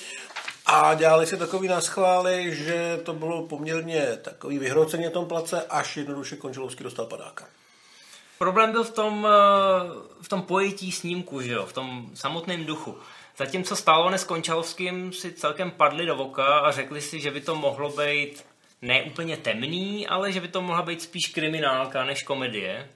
A 0.67 0.95
dělali 0.95 1.27
si 1.27 1.37
takový 1.37 1.69
naschvály, 1.69 2.55
že 2.55 3.01
to 3.05 3.13
bylo 3.13 3.47
poměrně 3.47 4.19
takový 4.23 4.59
vyhroceně 4.59 5.11
tom 5.11 5.27
place, 5.27 5.63
až 5.71 5.97
jednoduše 5.97 6.37
Končalovský 6.37 6.85
dostal 6.85 7.07
padáka. 7.07 7.45
Problém 8.39 8.73
byl 8.73 8.85
v 8.85 8.91
tom, 8.91 9.27
eh, 9.31 9.91
v 10.23 10.29
tom 10.29 10.43
pojetí 10.43 10.93
snímku, 10.93 11.41
že 11.41 11.53
jo? 11.53 11.67
v 11.67 11.73
tom 11.73 12.11
samotném 12.15 12.65
duchu. 12.65 12.99
Zatímco 13.37 13.77
Stallone 13.77 14.19
s 14.19 14.25
Končalovským 14.25 15.13
si 15.13 15.33
celkem 15.33 15.71
padli 15.71 16.07
do 16.07 16.17
voka 16.17 16.59
a 16.59 16.71
řekli 16.71 17.01
si, 17.01 17.21
že 17.21 17.31
by 17.31 17.41
to 17.41 17.55
mohlo 17.55 17.91
být 17.91 18.45
ne 18.83 19.03
úplně 19.03 19.37
temný, 19.37 20.07
ale 20.09 20.33
že 20.33 20.41
by 20.41 20.49
to 20.49 20.63
mohla 20.63 20.83
být 20.83 21.03
spíš 21.03 21.27
kriminálka 21.29 22.05
než 22.05 22.23
komedie. 22.23 22.89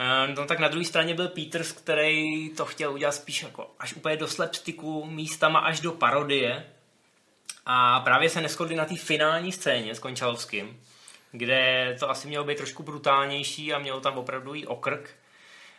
Eh, 0.00 0.34
No 0.36 0.46
tak 0.46 0.58
na 0.58 0.68
druhé 0.68 0.84
straně 0.84 1.14
byl 1.14 1.28
Peters, 1.28 1.72
který 1.72 2.50
to 2.50 2.66
chtěl 2.66 2.92
udělat 2.92 3.12
spíš 3.12 3.42
jako 3.42 3.70
až 3.78 3.92
úplně 3.94 4.16
do 4.16 4.28
slapsticku, 4.28 5.06
místama 5.06 5.58
až 5.58 5.80
do 5.80 5.92
parodie. 5.92 6.66
A 7.66 8.00
právě 8.00 8.28
se 8.30 8.40
neschodli 8.40 8.76
na 8.76 8.84
té 8.84 8.96
finální 8.96 9.52
scéně 9.52 9.94
s 9.94 9.98
Končalovským, 9.98 10.80
kde 11.32 11.96
to 12.00 12.10
asi 12.10 12.28
mělo 12.28 12.44
být 12.44 12.56
trošku 12.56 12.82
brutálnější 12.82 13.72
a 13.72 13.78
mělo 13.78 14.00
tam 14.00 14.18
opravdu 14.18 14.54
i 14.54 14.66
okrk. 14.66 15.10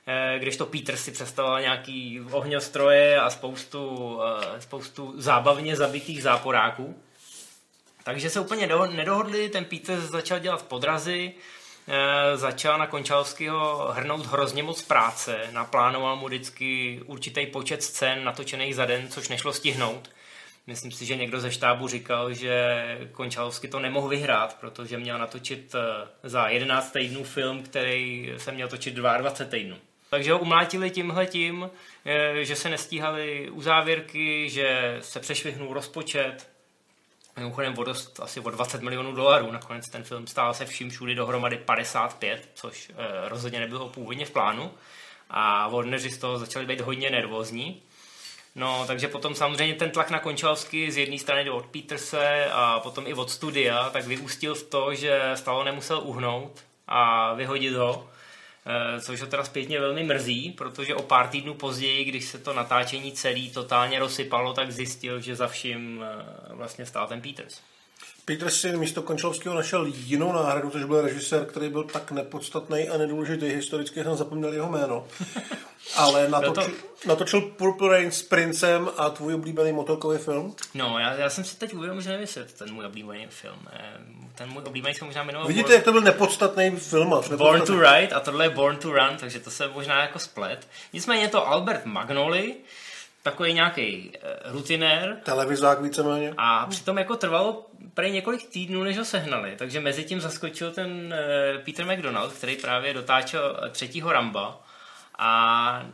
Eh, 0.07 0.39
Když 0.39 0.57
to 0.57 0.65
Peter 0.65 0.97
si 0.97 1.11
představoval 1.11 1.61
nějaký 1.61 2.21
ohňostroje 2.31 3.19
a 3.19 3.29
spoustu, 3.29 4.19
eh, 4.23 4.61
spoustu 4.61 5.13
zábavně 5.21 5.75
zabitých 5.75 6.23
záporáků. 6.23 7.03
Takže 8.03 8.29
se 8.29 8.39
úplně 8.39 8.67
doho- 8.67 8.91
nedohodli, 8.91 9.49
ten 9.49 9.65
Peter 9.65 9.99
začal 9.99 10.39
dělat 10.39 10.61
podrazy, 10.61 11.33
eh, 11.87 12.37
začal 12.37 12.77
na 12.77 12.87
Končalského 12.87 13.91
hrnout 13.91 14.25
hrozně 14.25 14.63
moc 14.63 14.81
práce, 14.81 15.49
naplánoval 15.51 16.15
mu 16.15 16.25
vždycky 16.27 16.99
určitý 17.05 17.45
počet 17.45 17.83
scén 17.83 18.23
natočených 18.23 18.75
za 18.75 18.85
den, 18.85 19.07
což 19.09 19.29
nešlo 19.29 19.53
stihnout. 19.53 20.09
Myslím 20.67 20.91
si, 20.91 21.05
že 21.05 21.15
někdo 21.15 21.39
ze 21.39 21.51
štábu 21.51 21.87
říkal, 21.87 22.33
že 22.33 22.83
Končalovsky 23.11 23.67
to 23.67 23.79
nemohl 23.79 24.07
vyhrát, 24.07 24.57
protože 24.59 24.97
měl 24.97 25.17
natočit 25.17 25.75
eh, 25.75 26.07
za 26.29 26.47
11 26.47 26.91
týdnů 26.91 27.23
film, 27.23 27.63
který 27.63 28.31
se 28.37 28.51
měl 28.51 28.67
točit 28.67 28.93
22 28.93 29.45
týdnů. 29.45 29.75
Takže 30.09 30.33
ho 30.33 30.39
umlátili 30.39 30.89
tímhletím, 30.89 31.69
eh, 32.05 32.45
že 32.45 32.55
se 32.55 32.69
nestíhali 32.69 33.49
uzávěrky, 33.49 34.49
že 34.49 34.97
se 35.01 35.19
přešvihnul 35.19 35.73
rozpočet, 35.73 36.50
Mimochodem 37.37 37.77
o 37.77 37.83
dost, 37.83 38.19
asi 38.19 38.39
o 38.39 38.49
20 38.49 38.81
milionů 38.81 39.15
dolarů. 39.15 39.51
Nakonec 39.51 39.89
ten 39.89 40.03
film 40.03 40.27
stál 40.27 40.53
se 40.53 40.65
vším 40.65 40.89
všudy 40.89 41.15
dohromady 41.15 41.57
55, 41.57 42.49
což 42.53 42.91
eh, 42.91 43.29
rozhodně 43.29 43.59
nebylo 43.59 43.89
původně 43.89 44.25
v 44.25 44.31
plánu. 44.31 44.71
A 45.29 45.67
Warneri 45.67 46.09
z 46.09 46.17
toho 46.17 46.39
začali 46.39 46.65
být 46.65 46.81
hodně 46.81 47.09
nervózní. 47.09 47.81
No, 48.55 48.83
takže 48.87 49.07
potom 49.07 49.35
samozřejmě 49.35 49.75
ten 49.75 49.91
tlak 49.91 50.09
na 50.09 50.19
Končalovsky 50.19 50.91
z 50.91 50.97
jedné 50.97 51.17
strany 51.17 51.49
od 51.49 51.65
Peterse 51.65 52.51
a 52.51 52.79
potom 52.79 53.07
i 53.07 53.13
od 53.13 53.29
studia, 53.29 53.89
tak 53.89 54.05
vyústil 54.05 54.55
v 54.55 54.63
to, 54.63 54.95
že 54.95 55.31
Stallone 55.35 55.71
musel 55.71 56.01
uhnout 56.03 56.63
a 56.87 57.33
vyhodit 57.33 57.73
ho, 57.73 58.09
což 59.01 59.21
ho 59.21 59.27
teda 59.27 59.43
zpětně 59.43 59.79
velmi 59.79 60.03
mrzí, 60.03 60.51
protože 60.51 60.95
o 60.95 61.01
pár 61.01 61.27
týdnů 61.27 61.53
později, 61.53 62.05
když 62.05 62.25
se 62.25 62.37
to 62.37 62.53
natáčení 62.53 63.11
celý 63.11 63.51
totálně 63.51 63.99
rozsypalo, 63.99 64.53
tak 64.53 64.71
zjistil, 64.71 65.21
že 65.21 65.35
za 65.35 65.47
vším 65.47 66.03
eh, 66.03 66.53
vlastně 66.53 66.85
stál 66.85 67.07
ten 67.07 67.21
Peters. 67.21 67.61
Peters 68.31 68.61
si 68.61 68.77
místo 68.77 69.01
Končalovského 69.01 69.55
našel 69.55 69.85
jinou 69.85 70.33
náhradu, 70.33 70.69
což 70.69 70.83
byl 70.83 71.01
režisér, 71.01 71.45
který 71.45 71.69
byl 71.69 71.83
tak 71.83 72.11
nepodstatný 72.11 72.89
a 72.89 72.97
nedůležitý. 72.97 73.45
Historicky 73.45 74.03
jsem 74.03 74.15
zapomněl 74.15 74.53
jeho 74.53 74.71
jméno. 74.71 75.07
Ale 75.95 76.29
natočil, 76.29 76.73
natočil 77.05 77.41
Purple 77.41 77.89
Rain 77.89 78.11
s 78.11 78.23
Princem 78.23 78.89
a 78.97 79.09
tvůj 79.09 79.33
oblíbený 79.33 79.71
motorkový 79.71 80.17
film. 80.17 80.55
No, 80.73 80.99
já, 80.99 81.13
já 81.13 81.29
jsem 81.29 81.43
si 81.43 81.57
teď 81.57 81.73
uvědomil, 81.73 82.01
že 82.01 82.09
nevím, 82.09 82.21
jestli 82.21 82.41
je 82.41 82.45
to 82.45 82.63
ten 82.65 82.73
můj 82.73 82.85
oblíbený 82.85 83.27
film. 83.29 83.59
Eh, 83.73 83.99
Ten 84.35 84.49
můj 84.49 84.63
oblíbený 84.65 84.95
se 84.95 85.05
možná 85.05 85.23
jmenoval 85.23 85.47
Vidíte, 85.47 85.63
Born, 85.63 85.75
jak 85.75 85.83
to 85.83 85.91
byl 85.91 86.01
nepodstatný 86.01 86.71
film. 86.71 87.09
Born 87.37 87.61
to 87.61 87.79
Ride 87.79 88.15
a 88.15 88.19
tohle 88.19 88.45
je 88.45 88.49
Born 88.49 88.77
to 88.77 88.91
Run, 88.91 89.17
takže 89.19 89.39
to 89.39 89.51
se 89.51 89.67
možná 89.67 90.01
jako 90.01 90.19
splet. 90.19 90.67
Nicméně 90.93 91.21
je 91.21 91.27
to 91.29 91.47
Albert 91.47 91.85
Magnoli, 91.85 92.55
takový 93.23 93.53
nějaký 93.53 94.11
rutinér, 94.45 95.17
Televizák 95.23 95.81
víceméně. 95.81 96.33
A 96.37 96.65
přitom 96.65 96.97
jako 96.97 97.15
trvalo 97.15 97.70
prej 97.93 98.11
několik 98.11 98.49
týdnů, 98.49 98.83
než 98.83 98.97
ho 98.97 99.05
sehnali, 99.05 99.55
takže 99.57 99.79
mezi 99.79 100.03
tím 100.03 100.21
zaskočil 100.21 100.71
ten 100.71 101.13
eh, 101.13 101.57
Peter 101.65 101.85
McDonald, 101.85 102.33
který 102.33 102.55
právě 102.55 102.93
dotáčel 102.93 103.59
eh, 103.63 103.69
třetího 103.69 104.11
Ramba 104.11 104.61
a 105.17 105.85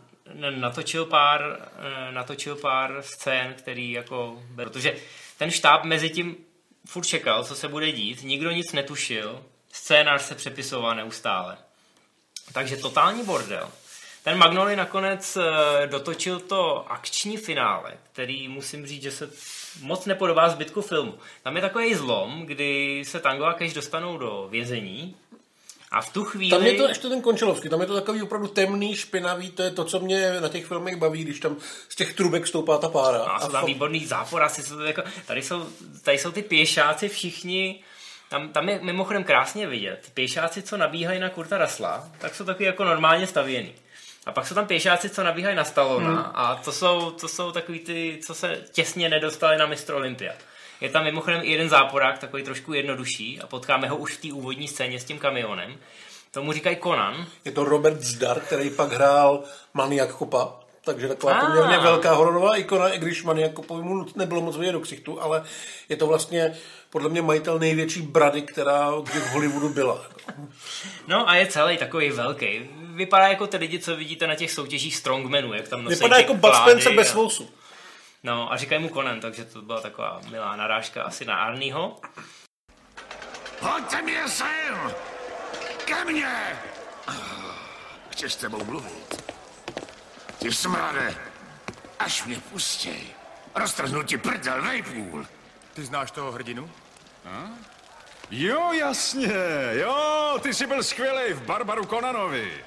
natočil 0.50 1.06
pár, 1.06 1.70
eh, 1.80 2.12
natočil 2.12 2.56
pár 2.56 3.02
scén, 3.02 3.54
který 3.54 3.92
jako, 3.92 4.44
protože 4.56 4.96
ten 5.38 5.52
štáb 5.52 5.84
mezi 5.84 6.10
tím 6.10 6.38
furt 6.88 7.06
čekal, 7.06 7.44
co 7.44 7.56
se 7.56 7.68
bude 7.68 7.92
dít, 7.92 8.24
nikdo 8.24 8.52
nic 8.52 8.74
netušil, 8.74 9.44
scénář 9.72 10.22
se 10.22 10.36
přepisoval 10.36 10.96
neustále. 10.96 11.58
Takže 12.54 12.78
totální 12.78 13.24
bordel. 13.24 13.72
Ten 14.28 14.38
Magnoli 14.38 14.76
nakonec 14.76 15.38
eh, 15.38 15.88
dotočil 15.88 16.40
to 16.40 16.92
akční 16.92 17.38
finále, 17.38 17.94
který 18.12 18.48
musím 18.48 18.86
říct, 18.86 19.02
že 19.04 19.12
se 19.12 19.30
moc 19.82 20.06
nepodobá 20.06 20.50
zbytku 20.50 20.82
filmu. 20.82 21.14
Tam 21.44 21.56
je 21.56 21.62
takový 21.62 21.96
zlom, 21.96 22.46
kdy 22.46 23.04
se 23.06 23.20
Tango 23.20 23.46
a 23.46 23.54
Cash 23.54 23.74
dostanou 23.74 24.18
do 24.18 24.48
vězení 24.52 25.16
a 25.92 26.02
v 26.02 26.14
tu 26.14 26.24
chvíli... 26.24 26.58
Tam 26.58 26.66
je 26.66 26.74
to 26.74 26.88
ještě 26.88 27.08
ten 27.08 27.22
Končalovský, 27.22 27.70
tam 27.70 27.82
je 27.82 27.88
to 27.88 27.94
takový 27.94 28.22
opravdu 28.22 28.48
temný, 28.48 28.96
špinavý, 28.96 29.52
to 29.52 29.64
je 29.64 29.72
to, 29.72 29.84
co 29.84 30.00
mě 30.00 30.42
na 30.42 30.50
těch 30.50 30.66
filmech 30.66 30.96
baví, 30.96 31.24
když 31.24 31.40
tam 31.40 31.58
z 31.90 31.96
těch 31.96 32.14
trubek 32.14 32.48
stoupá 32.48 32.78
ta 32.78 32.90
pára. 32.90 33.20
A 33.20 33.40
jsou 33.40 33.52
tam 33.52 33.64
fa- 33.64 33.68
výborný 33.68 34.06
zápor, 34.06 34.44
asi 34.44 34.64
jsou 34.64 34.76
to 34.76 34.86
jako, 34.86 35.02
tady, 35.26 35.42
jsou, 35.42 35.68
tady 36.04 36.18
jsou 36.18 36.32
ty 36.32 36.42
pěšáci 36.42 37.10
všichni 37.10 37.80
tam, 38.30 38.50
tam 38.50 38.70
je 38.70 38.80
mimochodem 38.82 39.24
krásně 39.24 39.68
vidět. 39.68 40.12
Pěšáci, 40.14 40.62
co 40.62 40.78
nabíhají 40.78 41.20
na 41.20 41.30
Kurta 41.30 41.58
Rasla, 41.58 42.10
tak 42.18 42.36
jsou 42.36 42.46
taky 42.46 42.64
jako 42.64 42.84
normálně 42.84 43.28
stavěný. 43.28 43.74
A 44.28 44.32
pak 44.32 44.48
jsou 44.48 44.56
tam 44.56 44.68
pěšáci, 44.68 45.10
co 45.10 45.24
nabíhají 45.24 45.56
na 45.56 45.64
Stallona 45.64 46.10
hmm. 46.10 46.32
a 46.34 46.56
to 46.56 46.72
jsou, 46.72 47.12
to 47.12 47.28
jsou 47.28 47.52
takový 47.52 47.80
ty, 47.80 48.20
co 48.26 48.34
se 48.34 48.58
těsně 48.72 49.10
nedostali 49.10 49.58
na 49.58 49.66
mistr 49.66 49.94
Olympia. 49.94 50.34
Je 50.82 50.90
tam 50.90 51.04
mimochodem 51.04 51.42
i 51.44 51.52
jeden 51.52 51.70
záporák, 51.70 52.20
takový 52.20 52.44
trošku 52.44 52.74
jednodušší 52.74 53.40
a 53.42 53.48
potkáme 53.48 53.88
ho 53.88 53.98
už 53.98 54.18
v 54.18 54.22
té 54.22 54.34
úvodní 54.34 54.68
scéně 54.68 55.00
s 55.00 55.04
tím 55.04 55.20
kamionem. 55.20 55.78
Tomu 56.32 56.52
říkají 56.52 56.78
Conan. 56.84 57.26
Je 57.46 57.52
to 57.52 57.64
Robert 57.64 58.02
Zdar, 58.02 58.40
který 58.40 58.70
pak 58.70 58.92
hrál 58.92 59.44
Maniak 59.74 60.16
Kopa, 60.16 60.60
takže 60.88 61.08
taková 61.08 61.34
Ah. 61.34 61.46
poměrně 61.46 61.78
velká 61.78 62.14
hororová 62.14 62.56
ikona, 62.58 62.90
i 62.90 63.00
když 63.00 63.24
Maniak 63.24 63.54
Kopovi 63.54 63.84
mu 63.84 64.06
nebylo 64.16 64.42
moc 64.42 64.58
vidět 64.58 64.72
do 64.72 64.80
ksichtu, 64.80 65.22
ale 65.22 65.44
je 65.90 65.96
to 65.96 66.08
vlastně 66.08 66.58
podle 66.90 67.10
mě 67.10 67.22
majitel 67.22 67.60
největší 67.60 68.02
brady, 68.02 68.42
která 68.42 68.92
kdy 69.04 69.20
v 69.20 69.30
Hollywoodu 69.32 69.70
byla. 69.70 70.06
No 71.08 71.30
a 71.30 71.36
je 71.36 71.48
celý 71.48 71.78
takový 71.78 72.10
velký. 72.10 72.70
Vypadá 72.80 73.28
jako 73.28 73.48
ty 73.48 73.58
lidi, 73.58 73.80
co 73.80 73.96
vidíte 73.96 74.28
na 74.28 74.36
těch 74.36 74.52
soutěžích 74.52 74.96
strongmenů, 74.96 75.54
jak 75.54 75.68
tam 75.68 75.84
nosí 75.84 75.96
Vypadá 75.96 76.18
jako 76.18 76.34
Bud 76.34 76.56
Spencer 76.56 76.96
bez 76.96 77.10
svousu. 77.12 77.50
No 78.24 78.54
a 78.54 78.58
říkají 78.58 78.82
mu 78.82 78.90
Conan, 78.90 79.20
takže 79.20 79.46
to 79.46 79.62
byla 79.62 79.82
taková 79.82 80.22
milá 80.32 80.56
narážka 80.56 81.04
asi 81.04 81.26
na 81.26 81.36
Arnieho. 81.36 81.96
Hoďte 83.62 84.02
mě 84.02 84.28
sem! 84.28 84.92
Ke 85.86 86.06
mně! 86.06 86.60
Chci 88.12 88.30
s 88.30 88.36
tebou 88.36 88.64
mluvit. 88.64 89.27
Ty 90.40 90.52
smrade, 90.52 91.16
až 92.00 92.24
mě 92.26 92.42
pustěj. 92.52 93.02
Roztrznu 93.56 94.04
ti 94.04 94.18
prdel 94.18 94.62
nejpůl. 94.62 95.26
Ty 95.74 95.86
znáš 95.86 96.12
toho 96.12 96.32
hrdinu? 96.32 96.72
Jo, 98.32 98.72
jasně, 98.74 99.34
jo, 99.72 100.40
ty 100.42 100.54
jsi 100.54 100.68
byl 100.68 100.84
skvělý 100.84 101.34
v 101.34 101.42
Barbaru 101.42 101.86
Konanovi. 101.86 102.66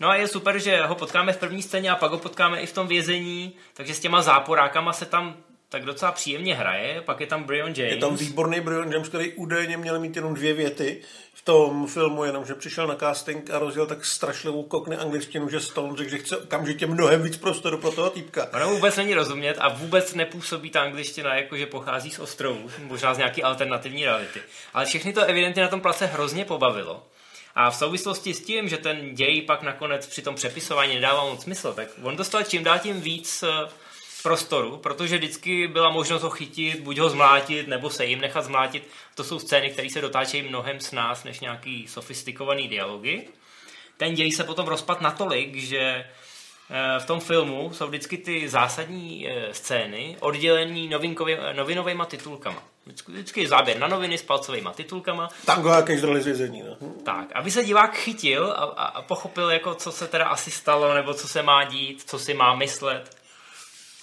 No 0.00 0.08
a 0.08 0.14
je 0.16 0.28
super, 0.28 0.58
že 0.58 0.86
ho 0.86 0.94
potkáme 0.94 1.32
v 1.32 1.36
první 1.38 1.62
scéně 1.62 1.90
a 1.90 1.96
pak 1.96 2.10
ho 2.10 2.18
potkáme 2.18 2.60
i 2.60 2.66
v 2.66 2.72
tom 2.72 2.88
vězení, 2.88 3.56
takže 3.74 3.94
s 3.94 4.00
těma 4.00 4.22
záporákama 4.22 4.92
se 4.92 5.06
tam 5.06 5.36
tak 5.70 5.84
docela 5.84 6.12
příjemně 6.12 6.54
hraje, 6.54 7.00
pak 7.00 7.20
je 7.20 7.26
tam 7.26 7.44
Brian 7.44 7.72
James. 7.76 7.92
Je 7.92 7.96
tam 7.96 8.16
výborný 8.16 8.60
Brian 8.60 8.92
James, 8.92 9.08
který 9.08 9.32
údajně 9.32 9.76
měl 9.76 10.00
mít 10.00 10.16
jenom 10.16 10.34
dvě 10.34 10.52
věty 10.52 11.02
v 11.34 11.42
tom 11.42 11.86
filmu, 11.86 12.24
jenomže 12.24 12.54
přišel 12.54 12.86
na 12.86 12.94
casting 12.94 13.50
a 13.50 13.58
rozjel 13.58 13.86
tak 13.86 14.04
strašlivou 14.04 14.62
kokny 14.62 14.96
angličtinu, 14.96 15.48
že 15.48 15.60
Stone 15.60 15.96
řekl, 15.96 16.10
že 16.10 16.18
chce 16.18 16.36
okamžitě 16.36 16.86
mnohem 16.86 17.22
víc 17.22 17.36
prostoru 17.36 17.78
pro 17.78 17.90
toho 17.90 18.10
týpka. 18.10 18.48
Ono 18.54 18.70
vůbec 18.70 18.96
není 18.96 19.14
rozumět 19.14 19.56
a 19.60 19.68
vůbec 19.68 20.14
nepůsobí 20.14 20.70
ta 20.70 20.82
angličtina 20.82 21.34
jako, 21.34 21.56
že 21.56 21.66
pochází 21.66 22.10
z 22.10 22.18
ostrovů, 22.18 22.70
možná 22.82 23.14
z 23.14 23.18
nějaký 23.18 23.42
alternativní 23.42 24.04
reality. 24.04 24.40
Ale 24.74 24.86
všechny 24.86 25.12
to 25.12 25.20
evidentně 25.20 25.62
na 25.62 25.68
tom 25.68 25.80
place 25.80 26.06
hrozně 26.06 26.44
pobavilo. 26.44 27.06
A 27.54 27.70
v 27.70 27.76
souvislosti 27.76 28.34
s 28.34 28.44
tím, 28.44 28.68
že 28.68 28.76
ten 28.76 29.14
děj 29.14 29.42
pak 29.42 29.62
nakonec 29.62 30.06
při 30.06 30.22
tom 30.22 30.34
přepisování 30.34 30.94
nedával 30.94 31.30
moc 31.30 31.42
smysl, 31.42 31.72
tak 31.72 31.88
on 32.02 32.16
dostal 32.16 32.42
čím 32.42 32.64
dál 32.64 32.78
tím 32.78 33.00
víc 33.00 33.42
eh, 33.42 33.68
prostoru, 34.22 34.76
protože 34.76 35.18
vždycky 35.18 35.68
byla 35.68 35.90
možnost 35.90 36.22
ho 36.22 36.30
chytit, 36.30 36.80
buď 36.80 36.98
ho 36.98 37.10
zmlátit, 37.10 37.68
nebo 37.68 37.90
se 37.90 38.04
jim 38.04 38.20
nechat 38.20 38.44
zmlátit. 38.44 38.88
To 39.14 39.24
jsou 39.24 39.38
scény, 39.38 39.70
které 39.70 39.90
se 39.90 40.00
dotáčejí 40.00 40.42
mnohem 40.42 40.80
s 40.80 40.92
nás, 40.92 41.24
než 41.24 41.40
nějaký 41.40 41.86
sofistikovaný 41.88 42.68
dialogy. 42.68 43.28
Ten 43.96 44.14
děj 44.14 44.32
se 44.32 44.44
potom 44.44 44.66
rozpad 44.66 45.00
natolik, 45.00 45.56
že 45.56 45.78
eh, 45.78 47.00
v 47.00 47.06
tom 47.06 47.20
filmu 47.20 47.70
jsou 47.72 47.86
vždycky 47.86 48.16
ty 48.16 48.48
zásadní 48.48 49.28
eh, 49.28 49.54
scény 49.54 50.16
oddělený 50.20 50.90
novinkově- 50.90 51.54
novinovými 51.54 52.02
titulkama. 52.06 52.62
Vždycky, 52.86 53.12
vždycky 53.12 53.40
je 53.40 53.48
záběr 53.48 53.78
na 53.78 53.88
noviny 53.88 54.18
s 54.18 54.22
palcovými 54.22 54.68
titulkama. 54.74 55.28
Tango 55.44 55.68
jaký 55.68 55.96
z 55.96 56.24
vězení. 56.24 56.62
No. 56.62 56.76
Tak, 57.04 57.32
aby 57.34 57.50
se 57.50 57.64
divák 57.64 57.94
chytil 57.94 58.46
a, 58.46 58.54
a, 58.54 58.84
a 58.86 59.02
pochopil, 59.02 59.50
jako, 59.50 59.74
co 59.74 59.92
se 59.92 60.08
teda 60.08 60.26
asi 60.26 60.50
stalo, 60.50 60.94
nebo 60.94 61.14
co 61.14 61.28
se 61.28 61.42
má 61.42 61.64
dít, 61.64 62.02
co 62.06 62.18
si 62.18 62.34
má 62.34 62.54
myslet. 62.54 63.17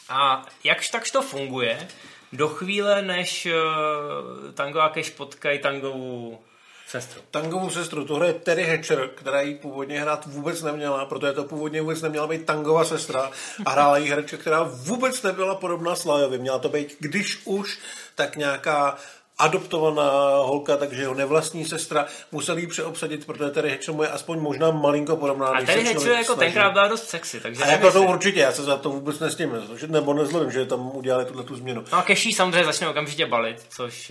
A 0.09 0.45
jakž 0.63 0.89
takž 0.89 1.11
to 1.11 1.21
funguje, 1.21 1.87
do 2.33 2.47
chvíle, 2.47 3.01
než 3.01 3.45
uh, 3.45 4.51
Tango 4.53 4.79
a 4.79 4.89
Cash 4.89 5.09
potkají 5.09 5.59
Tangovou 5.59 6.39
sestru. 6.87 7.21
Tangovou 7.31 7.69
sestru, 7.69 8.05
to 8.05 8.15
hraje 8.15 8.33
Terry 8.33 8.63
Hatcher, 8.63 9.09
která 9.15 9.41
ji 9.41 9.55
původně 9.55 10.01
hrát 10.01 10.25
vůbec 10.25 10.61
neměla, 10.61 11.05
protože 11.05 11.33
to 11.33 11.43
původně 11.43 11.81
vůbec 11.81 12.01
neměla 12.01 12.27
být 12.27 12.45
tangová 12.45 12.85
sestra 12.85 13.31
a 13.65 13.71
hrála 13.71 13.97
jí 13.97 14.09
herečka, 14.09 14.37
která 14.37 14.63
vůbec 14.63 15.21
nebyla 15.21 15.55
podobná 15.55 15.95
Slajovi. 15.95 16.37
Měla 16.37 16.59
to 16.59 16.69
být, 16.69 16.95
když 16.99 17.41
už, 17.45 17.79
tak 18.15 18.35
nějaká 18.35 18.97
adoptovaná 19.37 20.11
holka, 20.37 20.77
takže 20.77 21.01
jeho 21.01 21.13
nevlastní 21.13 21.65
sestra 21.65 22.05
museli 22.31 22.61
ji 22.61 22.67
přeobsadit, 22.67 23.25
protože 23.25 23.49
Terry 23.49 23.69
Hatcher 23.69 23.93
mu 23.95 24.03
je 24.03 24.09
aspoň 24.09 24.39
možná 24.39 24.71
malinko 24.71 25.17
podobná. 25.17 25.47
A 25.47 25.61
tady 25.65 25.83
člověk 25.91 26.17
jako 26.19 26.35
tenkrát 26.35 26.71
byla 26.73 26.87
dost 26.87 27.09
sexy, 27.09 27.39
takže 27.39 27.63
A 27.63 27.67
jako 27.67 27.91
to 27.91 28.03
určitě, 28.03 28.39
já 28.39 28.51
se 28.51 28.63
za 28.63 28.77
to 28.77 28.89
vůbec 28.89 29.19
nestím, 29.19 29.51
že- 29.75 29.87
nebo 29.87 30.13
nezlobím, 30.13 30.51
že 30.51 30.65
tam 30.65 30.95
udělali 30.95 31.25
tuhle 31.25 31.43
tu 31.43 31.55
změnu. 31.55 31.83
No 31.91 31.97
a 31.97 32.01
Keší 32.01 32.33
samozřejmě 32.33 32.65
začne 32.65 32.87
okamžitě 32.89 33.25
balit, 33.25 33.65
což, 33.69 34.09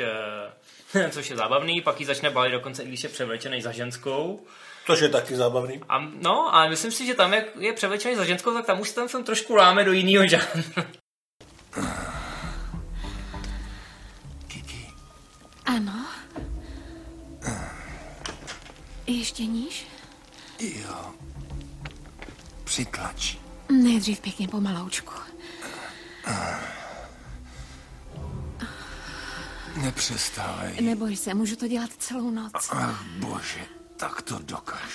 eh, 0.95 1.11
což 1.11 1.31
je 1.31 1.37
zábavný, 1.37 1.81
pak 1.81 2.01
ji 2.01 2.07
začne 2.07 2.31
balit 2.31 2.53
dokonce, 2.53 2.83
i 2.83 2.89
když 2.89 3.03
je 3.03 3.09
převlečený 3.09 3.63
za 3.63 3.73
ženskou. 3.73 4.41
Což 4.87 5.01
je 5.01 5.09
taky 5.09 5.37
zábavný. 5.37 5.81
A, 5.89 5.99
no, 6.23 6.55
ale 6.55 6.69
myslím 6.69 6.93
si, 6.93 7.07
že 7.07 7.15
tam, 7.15 7.35
jak 7.35 7.45
je 7.59 7.73
převlečený 7.73 8.17
za 8.17 8.25
ženskou, 8.25 8.55
tak 8.55 8.67
tam 8.67 8.81
už 8.81 8.89
se 8.89 8.95
ten 8.95 9.09
film 9.09 9.25
trošku 9.25 9.55
láme 9.55 9.85
do 9.85 9.93
jiného 9.93 10.27
žánru. 10.29 10.63
Ano. 15.65 16.07
Ještě 19.07 19.47
níž? 19.47 19.87
Jo. 20.61 21.15
Přitlač. 22.65 23.37
Nejdřív 23.69 24.21
pěkně 24.21 24.49
pomaloučku. 24.49 25.13
Nepřestávej. 29.77 30.77
Neboj 30.81 31.17
se, 31.17 31.35
můžu 31.35 31.57
to 31.57 31.69
dělat 31.69 31.91
celou 31.99 32.31
noc. 32.31 32.53
Ach, 32.71 33.03
bože, 33.05 33.67
tak 33.97 34.23
to 34.23 34.39
dokáž. 34.39 34.91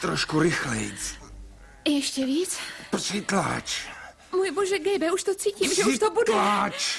Trošku 0.00 0.38
rychlejc. 0.40 1.14
Ještě 1.88 2.26
víc? 2.26 2.58
Přitlač. 2.96 3.86
Můj 4.32 4.50
bože, 4.50 4.78
Gabe, 4.78 5.12
už 5.12 5.22
to 5.22 5.34
cítím, 5.34 5.74
že 5.74 5.84
už 5.84 5.98
to 5.98 6.10
bude. 6.10 6.24
Přitlač. 6.24 6.98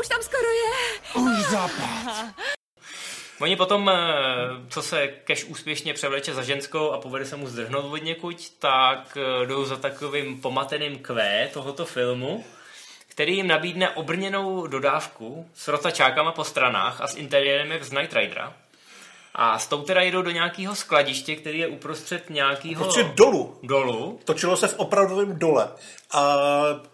Už 0.00 0.08
tam 0.08 0.22
skoro 0.22 0.48
je. 0.48 0.98
Už 1.14 1.46
zapad. 1.50 2.26
Oni 3.40 3.56
potom, 3.56 3.88
eh, 3.88 3.94
co 4.68 4.82
se 4.82 5.14
Cash 5.24 5.44
úspěšně 5.44 5.94
převleče 5.94 6.34
za 6.34 6.42
ženskou 6.42 6.90
a 6.90 7.00
povede 7.00 7.24
se 7.24 7.36
mu 7.36 7.48
zdrhnout 7.48 7.92
od 7.92 8.02
někuď, 8.02 8.50
tak 8.58 9.16
eh, 9.16 9.46
jdou 9.46 9.64
za 9.64 9.76
takovým 9.76 10.40
pomateným 10.40 10.98
kvé 10.98 11.48
tohoto 11.52 11.84
filmu, 11.84 12.44
který 13.08 13.36
jim 13.36 13.46
nabídne 13.46 13.90
obrněnou 13.90 14.66
dodávku 14.66 15.50
s 15.54 15.68
rotačákama 15.68 16.32
po 16.32 16.44
stranách 16.44 17.00
a 17.00 17.06
s 17.06 17.16
interiérem 17.16 17.70
jak 17.70 17.84
z 17.84 17.92
Night 17.92 18.12
Ridera. 18.12 18.52
A 19.34 19.58
s 19.58 19.66
tou 19.66 19.82
teda 19.82 20.02
jdou 20.02 20.22
do 20.22 20.30
nějakého 20.30 20.74
skladiště, 20.74 21.36
který 21.36 21.58
je 21.58 21.68
uprostřed 21.68 22.30
nějakého 22.30 22.84
Prostě 22.84 23.12
dolu. 23.14 23.58
dolu. 23.62 24.20
Točilo 24.24 24.56
se 24.56 24.68
v 24.68 24.78
opravdovém 24.78 25.38
dole. 25.38 25.68
A 26.12 26.36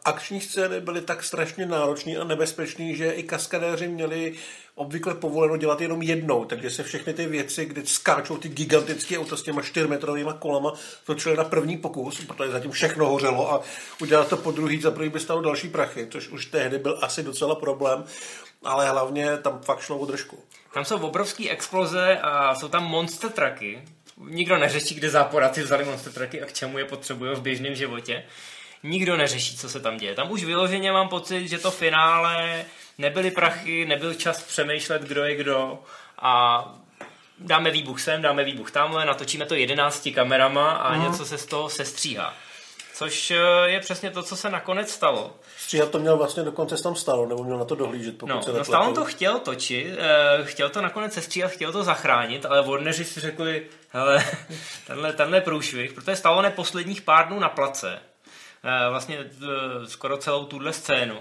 akční 0.05 0.40
scény 0.40 0.81
byly 0.81 1.01
tak 1.01 1.25
strašně 1.25 1.66
náročné 1.66 2.16
a 2.16 2.25
nebezpečné, 2.25 2.94
že 2.94 3.11
i 3.11 3.22
kaskadéři 3.22 3.88
měli 3.88 4.35
obvykle 4.75 5.14
povoleno 5.14 5.57
dělat 5.57 5.81
jenom 5.81 6.03
jednou, 6.03 6.44
takže 6.44 6.70
se 6.70 6.83
všechny 6.83 7.14
ty 7.14 7.27
věci, 7.27 7.64
kdy 7.64 7.87
skáčou 7.87 8.37
ty 8.37 8.49
gigantické 8.49 9.18
auta 9.18 9.37
s 9.37 9.42
těma 9.42 9.62
4-metrovými 9.62 10.38
kolama, 10.38 10.72
točili 11.07 11.37
na 11.37 11.44
první 11.44 11.77
pokus, 11.77 12.25
protože 12.27 12.51
zatím 12.51 12.70
všechno 12.70 13.07
hořelo 13.09 13.53
a 13.53 13.61
udělat 14.01 14.29
to 14.29 14.37
po 14.37 14.51
druhý 14.51 14.81
za 14.81 14.90
první 14.90 15.11
by 15.11 15.20
stalo 15.20 15.42
další 15.42 15.68
prachy, 15.68 16.07
což 16.11 16.29
už 16.29 16.46
tehdy 16.46 16.79
byl 16.79 16.99
asi 17.03 17.22
docela 17.22 17.55
problém, 17.55 18.05
ale 18.64 18.88
hlavně 18.90 19.37
tam 19.37 19.61
fakt 19.61 19.81
šlo 19.81 19.99
o 19.99 20.07
držku. 20.07 20.38
Tam 20.75 20.85
jsou 20.85 20.99
obrovské 20.99 21.51
exploze 21.51 22.19
a 22.23 22.55
jsou 22.55 22.69
tam 22.69 22.85
monster 22.85 23.31
trucky. 23.31 23.83
Nikdo 24.16 24.59
neřeší, 24.59 24.95
kde 24.95 25.11
záporáci 25.11 25.62
vzali 25.62 25.85
monster 25.85 26.12
trucky 26.12 26.42
a 26.42 26.47
k 26.47 26.53
čemu 26.53 26.79
je 26.79 26.85
potřebují 26.85 27.37
v 27.37 27.40
běžném 27.40 27.75
životě. 27.75 28.25
Nikdo 28.83 29.16
neřeší, 29.16 29.57
co 29.57 29.69
se 29.69 29.81
tam 29.81 29.97
děje. 29.97 30.14
Tam 30.14 30.31
už 30.31 30.45
vyloženě 30.45 30.92
mám 30.92 31.09
pocit, 31.09 31.49
že 31.49 31.59
to 31.59 31.71
finále 31.71 32.64
nebyly 32.99 33.31
prachy, 33.31 33.87
nebyl 33.87 34.14
čas 34.14 34.42
přemýšlet, 34.42 35.03
kdo 35.03 35.25
je 35.25 35.37
kdo 35.37 35.79
a 36.19 36.64
dáme 37.38 37.71
výbuch 37.71 38.01
sem, 38.01 38.23
dáme 38.23 38.45
výbuch 38.45 38.71
tamhle, 38.71 39.07
natočíme 39.07 39.47
to 39.47 39.55
11 39.55 40.09
kamerama 40.14 40.71
a 40.71 40.97
něco 40.97 41.25
se 41.25 41.38
z 41.38 41.47
toho 41.47 41.69
sestříhá. 41.69 42.35
Což 42.96 43.30
eh, 43.30 43.37
je 43.64 43.80
přesně 43.80 44.11
to, 44.11 44.22
co 44.22 44.37
se 44.37 44.50
nakonec 44.50 44.90
stalo. 44.90 45.35
Stříhat 45.59 45.90
to 45.90 45.98
měl 45.98 46.16
vlastně 46.16 46.42
dokonce 46.42 46.82
tam 46.82 46.94
stalo, 46.94 47.26
nebo 47.26 47.44
měl 47.44 47.59
na 47.59 47.64
to 47.64 47.74
dohlížet, 47.74 48.18
pokud 48.18 48.32
No, 48.32 48.42
se 48.42 48.52
no. 48.52 48.64
Stallone 48.64 48.94
to 48.94 49.04
chtěl 49.04 49.38
točit, 49.38 49.98
eh, 49.98 50.44
chtěl 50.44 50.70
to 50.70 50.80
nakonec 50.80 51.12
sestříhat, 51.12 51.50
chtěl 51.50 51.72
to 51.72 51.85
zachránit, 51.85 52.46
ale 52.46 52.62
Warneri 52.62 53.04
si 53.04 53.20
řekli, 53.20 53.66
hele, 53.90 54.24
tenhle, 54.87 55.12
tenhle 55.12 55.40
průšvih, 55.40 55.92
protože 55.92 56.16
Stallone 56.16 56.50
posledních 56.50 57.02
pár 57.02 57.26
dnů 57.28 57.38
na 57.38 57.48
place, 57.48 57.98
eh, 58.64 58.90
vlastně 58.90 59.18
skoro 59.87 60.16
celou 60.16 60.44
tuhle 60.44 60.72
scénu. 60.72 61.18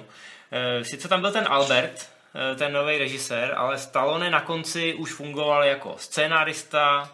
Sice 0.82 1.08
tam 1.08 1.22
byl 1.22 1.32
ten 1.32 1.46
Albert, 1.50 2.10
ten 2.56 2.74
nový 2.74 2.98
režisér, 2.98 3.54
ale 3.58 3.78
Stallone 3.78 4.30
na 4.30 4.42
konci 4.42 4.94
už 4.94 5.14
fungoval 5.14 5.64
jako 5.64 5.96
scénárista, 5.98 7.12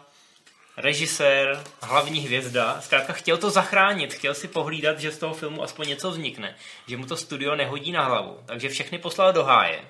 režisér, 0.76 1.64
hlavní 1.82 2.20
hvězda. 2.20 2.80
Zkrátka 2.80 3.12
chtěl 3.12 3.36
to 3.36 3.50
zachránit, 3.50 4.14
chtěl 4.14 4.34
si 4.34 4.48
pohlídat, 4.48 4.98
že 4.98 5.12
z 5.12 5.18
toho 5.18 5.34
filmu 5.34 5.62
aspoň 5.62 5.88
něco 5.88 6.10
vznikne, 6.10 6.56
že 6.86 6.96
mu 6.96 7.06
to 7.06 7.16
studio 7.16 7.54
nehodí 7.54 7.92
na 7.92 8.04
hlavu. 8.04 8.38
Takže 8.46 8.68
všechny 8.68 8.98
poslal 8.98 9.32
do 9.32 9.44
háje. 9.44 9.80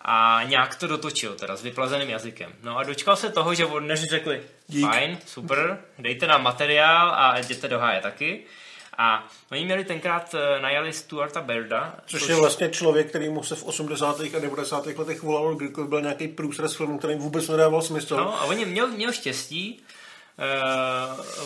A 0.00 0.40
nějak 0.44 0.76
to 0.76 0.86
dotočil, 0.86 1.34
teda 1.34 1.56
s 1.56 1.62
vyplazeným 1.62 2.10
jazykem. 2.10 2.52
No 2.62 2.78
a 2.78 2.82
dočkal 2.82 3.16
se 3.16 3.30
toho, 3.30 3.54
že 3.54 3.64
Warneri 3.64 4.06
řekli, 4.06 4.42
fajn, 4.80 5.18
super, 5.26 5.78
dejte 5.98 6.26
nám 6.26 6.42
materiál 6.42 7.10
a 7.10 7.38
jděte 7.38 7.68
do 7.68 7.78
háje 7.78 8.00
taky. 8.00 8.44
A 8.98 9.28
oni 9.50 9.64
měli 9.64 9.84
tenkrát 9.84 10.34
eh, 10.34 10.60
najali 10.60 10.92
Stuarta 10.92 11.40
Berda, 11.40 11.94
Což 12.06 12.28
je 12.28 12.34
vlastně 12.34 12.68
člověk, 12.68 13.08
který 13.08 13.28
mu 13.28 13.42
se 13.42 13.54
v 13.54 13.64
80. 13.64 14.20
a 14.20 14.38
90. 14.38 14.86
letech 14.86 15.22
volal, 15.22 15.54
kdykoliv 15.54 15.90
byl 15.90 16.00
nějaký 16.00 16.28
průsr 16.28 16.68
s 16.68 16.76
filmem, 16.76 16.98
který 16.98 17.14
vůbec 17.14 17.48
nedával 17.48 17.82
smysl. 17.82 18.16
No 18.16 18.40
a 18.40 18.44
oni 18.44 18.64
měl, 18.64 18.88
měl 18.88 19.12
štěstí, 19.12 19.82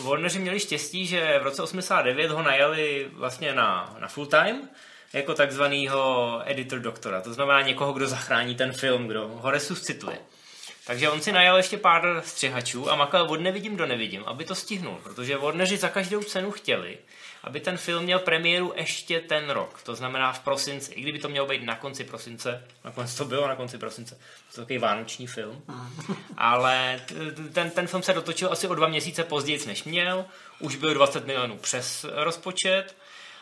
uh, 0.02 0.08
Warneri 0.08 0.38
měli 0.38 0.60
štěstí, 0.60 1.06
že 1.06 1.38
v 1.38 1.42
roce 1.42 1.62
89 1.62 2.30
ho 2.30 2.42
najali 2.42 3.08
vlastně 3.12 3.54
na, 3.54 3.96
na 4.00 4.08
full 4.08 4.26
time, 4.26 4.68
jako 5.12 5.34
takzvanýho 5.34 6.42
editor 6.44 6.78
doktora, 6.78 7.20
to 7.20 7.32
znamená 7.32 7.60
někoho, 7.60 7.92
kdo 7.92 8.06
zachrání 8.06 8.54
ten 8.54 8.72
film, 8.72 9.06
kdo 9.06 9.28
ho 9.28 9.50
resuscituje. 9.50 10.18
Takže 10.86 11.10
on 11.10 11.20
si 11.20 11.32
najal 11.32 11.56
ještě 11.56 11.78
pár 11.78 12.22
střihačů 12.24 12.90
a 12.90 12.96
makal 12.96 13.26
od 13.30 13.40
nevidím 13.40 13.76
do 13.76 13.86
nevidím, 13.86 14.24
aby 14.26 14.44
to 14.44 14.54
stihnul, 14.54 14.98
protože 15.02 15.36
Warneri 15.36 15.76
za 15.76 15.88
každou 15.88 16.22
cenu 16.22 16.50
chtěli, 16.50 16.98
aby 17.44 17.60
ten 17.60 17.76
film 17.76 18.04
měl 18.04 18.18
premiéru 18.18 18.72
ještě 18.76 19.20
ten 19.20 19.50
rok, 19.50 19.82
to 19.82 19.94
znamená 19.94 20.32
v 20.32 20.40
prosinci, 20.40 20.92
i 20.92 21.00
kdyby 21.00 21.18
to 21.18 21.28
mělo 21.28 21.46
být 21.46 21.62
na 21.62 21.76
konci 21.76 22.04
prosince, 22.04 22.64
nakonec 22.84 23.14
to 23.14 23.24
bylo 23.24 23.48
na 23.48 23.56
konci 23.56 23.78
prosince, 23.78 24.14
to 24.14 24.60
je 24.60 24.64
takový 24.64 24.78
vánoční 24.78 25.26
film, 25.26 25.62
ale 26.36 27.00
t- 27.06 27.14
ten, 27.52 27.70
ten 27.70 27.86
film 27.86 28.02
se 28.02 28.12
dotočil 28.12 28.52
asi 28.52 28.68
o 28.68 28.74
dva 28.74 28.88
měsíce 28.88 29.24
později, 29.24 29.66
než 29.66 29.84
měl, 29.84 30.24
už 30.58 30.76
byl 30.76 30.94
20 30.94 31.26
milionů 31.26 31.56
přes 31.56 32.06
rozpočet, 32.12 32.96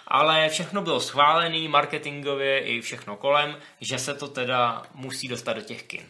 ale 0.08 0.48
všechno 0.48 0.82
bylo 0.82 1.00
schválené 1.00 1.68
marketingově 1.68 2.60
i 2.60 2.80
všechno 2.80 3.16
kolem, 3.16 3.56
že 3.80 3.98
se 3.98 4.14
to 4.14 4.28
teda 4.28 4.82
musí 4.94 5.28
dostat 5.28 5.52
do 5.52 5.62
těch 5.62 5.82
kin. 5.82 6.06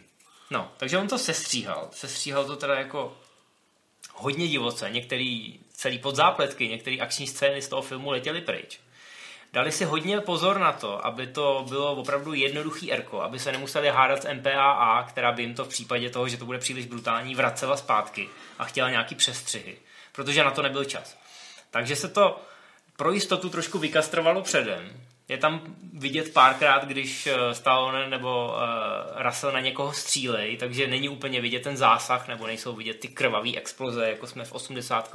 No, 0.49 0.71
takže 0.77 0.97
on 0.97 1.07
to 1.07 1.17
sestříhal. 1.17 1.89
Sestříhal 1.91 2.45
to 2.45 2.55
teda 2.55 2.75
jako 2.75 3.17
hodně 4.13 4.47
divoce. 4.47 4.89
Některý 4.89 5.59
celý 5.73 5.99
podzápletky, 5.99 6.67
některé 6.67 6.97
akční 6.97 7.27
scény 7.27 7.61
z 7.61 7.67
toho 7.67 7.81
filmu 7.81 8.09
letěly 8.09 8.41
pryč. 8.41 8.79
Dali 9.53 9.71
si 9.71 9.85
hodně 9.85 10.21
pozor 10.21 10.59
na 10.59 10.71
to, 10.71 11.05
aby 11.05 11.27
to 11.27 11.65
bylo 11.69 11.95
opravdu 11.95 12.33
jednoduchý 12.33 12.91
erko, 12.91 13.21
aby 13.21 13.39
se 13.39 13.51
nemuseli 13.51 13.89
hádat 13.89 14.23
s 14.23 14.33
MPAA, 14.33 15.03
která 15.03 15.31
by 15.31 15.43
jim 15.43 15.55
to 15.55 15.65
v 15.65 15.67
případě 15.67 16.09
toho, 16.09 16.29
že 16.29 16.37
to 16.37 16.45
bude 16.45 16.57
příliš 16.57 16.85
brutální, 16.85 17.35
vracela 17.35 17.77
zpátky 17.77 18.29
a 18.59 18.65
chtěla 18.65 18.89
nějaký 18.89 19.15
přestřihy, 19.15 19.77
protože 20.11 20.43
na 20.43 20.51
to 20.51 20.61
nebyl 20.61 20.85
čas. 20.85 21.17
Takže 21.71 21.95
se 21.95 22.09
to 22.09 22.41
pro 22.95 23.11
jistotu 23.11 23.49
trošku 23.49 23.79
vykastrovalo 23.79 24.41
předem. 24.41 25.04
Je 25.29 25.37
tam 25.37 25.75
vidět 25.93 26.33
párkrát, 26.33 26.85
když 26.85 27.27
eh, 27.27 27.55
Stallone 27.55 28.09
nebo 28.09 28.47
uh, 28.47 29.21
Russell 29.23 29.51
na 29.51 29.59
někoho 29.59 29.93
střílej, 29.93 30.57
takže 30.57 30.87
není 30.87 31.09
úplně 31.09 31.41
vidět 31.41 31.63
ten 31.63 31.77
zásah, 31.77 32.27
nebo 32.27 32.47
nejsou 32.47 32.75
vidět 32.75 32.99
ty 32.99 33.07
krvavé 33.07 33.49
exploze, 33.55 34.09
jako 34.09 34.27
jsme 34.27 34.45
v 34.45 34.51
80 34.51 35.13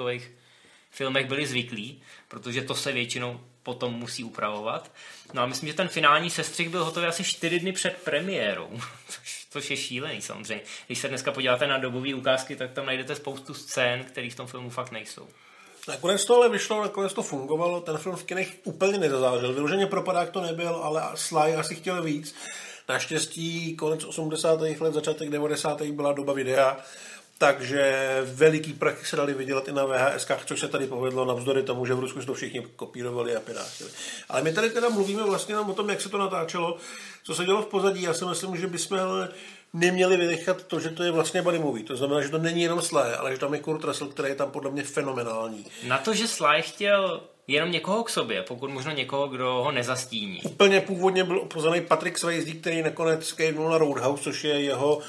filmech 0.91 1.27
byli 1.27 1.47
zvyklí, 1.47 2.03
protože 2.29 2.63
to 2.63 2.75
se 2.75 2.93
většinou 2.93 3.41
potom 3.63 3.95
musí 3.95 4.25
upravovat. 4.25 4.93
No 5.33 5.43
a 5.43 5.47
myslím, 5.47 5.69
že 5.69 5.75
ten 5.75 5.89
finální 5.89 6.31
sestřih 6.31 6.69
byl 6.69 6.85
hotový 6.85 7.07
asi 7.07 7.25
čtyři 7.25 7.61
dny 7.61 7.73
před 7.73 8.03
premiérou, 8.03 8.81
což, 9.09 9.47
což 9.51 9.71
je 9.71 9.77
šílený 9.77 10.23
samozřejmě. 10.23 10.65
Když 10.87 10.99
se 10.99 11.09
dneska 11.09 11.33
podíváte 11.33 11.67
na 11.67 11.79
dobové 11.79 12.15
ukázky, 12.15 12.57
tak 12.57 12.73
tam 12.73 12.87
najdete 12.87 13.15
spoustu 13.15 13.55
scén, 13.55 14.05
které 14.05 14.31
v 14.31 14.35
tom 14.35 14.47
filmu 14.47 14.71
fakt 14.71 14.93
nejsou. 14.93 15.29
Nakonec 15.89 16.25
to 16.25 16.37
ale 16.37 16.49
vyšlo, 16.49 16.83
nakonec 16.83 17.13
to 17.13 17.23
fungovalo, 17.23 17.81
ten 17.81 17.99
film 17.99 18.17
v 18.17 18.25
kinech 18.25 18.53
úplně 18.65 18.99
nezazářil. 18.99 19.53
Vyloženě 19.53 19.87
propadák 19.87 20.31
to 20.31 20.41
nebyl, 20.41 20.75
ale 20.75 21.03
Sly 21.15 21.55
asi 21.55 21.75
chtěl 21.75 22.03
víc. 22.03 22.35
Naštěstí 22.89 23.77
konec 23.77 24.05
80. 24.05 24.61
let, 24.61 24.95
začátek 24.95 25.31
90. 25.31 25.83
byla 25.83 26.13
doba 26.13 26.33
videa, 26.33 26.77
takže 27.39 28.07
veliký 28.25 28.73
prachy 28.73 29.07
se 29.07 29.17
dali 29.17 29.35
vydělat 29.35 29.69
i 29.69 29.73
na 29.73 29.85
VHS, 29.85 30.27
což 30.45 30.61
se 30.61 30.69
tady 30.69 30.87
povedlo 30.87 31.25
navzdory 31.25 31.63
tomu, 31.63 31.87
že 31.87 31.95
v 31.95 32.01
Rusku 32.01 32.21
to 32.21 32.35
všichni 32.35 32.67
kopírovali 32.77 33.37
a 33.37 33.41
pirátili. 33.41 33.91
Ale 34.29 34.43
my 34.43 34.53
tady 34.53 34.71
teda 34.71 34.89
mluvíme 34.89 35.23
vlastně 35.23 35.59
o 35.59 35.73
tom, 35.73 35.91
jak 35.91 36.01
se 36.01 36.09
to 36.09 36.19
natáčelo, 36.19 36.77
co 37.25 37.35
se 37.35 37.45
dělo 37.45 37.63
v 37.63 37.67
pozadí. 37.67 38.03
Já 38.03 38.15
si 38.15 38.25
myslím, 38.25 38.57
že 38.57 38.67
bychom 38.67 38.99
neměli 39.73 40.17
vynechat 40.17 40.63
to, 40.63 40.81
že 40.81 40.89
to 40.89 41.03
je 41.03 41.11
vlastně 41.11 41.43
body 41.43 41.59
movie. 41.59 41.85
To 41.85 41.97
znamená, 41.97 42.21
že 42.21 42.29
to 42.29 42.39
není 42.39 42.63
jenom 42.63 42.83
Sly, 42.83 43.13
ale 43.19 43.33
že 43.33 43.39
tam 43.39 43.55
je 43.55 43.61
Kurt 43.61 43.85
Russell, 43.85 44.11
který 44.11 44.29
je 44.29 44.35
tam 44.35 44.51
podle 44.51 44.71
mě 44.71 44.83
fenomenální. 44.83 45.67
Na 45.87 45.99
to, 45.99 46.15
že 46.15 46.29
Sly 46.29 46.63
chtěl 46.63 47.21
jenom 47.47 47.71
někoho 47.71 48.05
k 48.05 48.11
sobě, 48.11 48.43
pokud 48.43 48.71
možno 48.71 48.93
někoho, 48.93 49.29
kdo 49.29 49.47
ho 49.47 49.73
nezastíní. 49.73 50.41
Úplně 50.43 50.81
původně 50.81 51.25
byl 51.25 51.39
opozený 51.39 51.81
Patrick 51.81 52.19
Swayze, 52.19 52.51
který 52.51 52.83
nakonec 52.83 53.33
kejvnul 53.33 53.71
na 53.71 53.79
Roadhouse, 53.79 54.23
což 54.23 54.45
je 54.45 54.61
jeho 54.61 55.01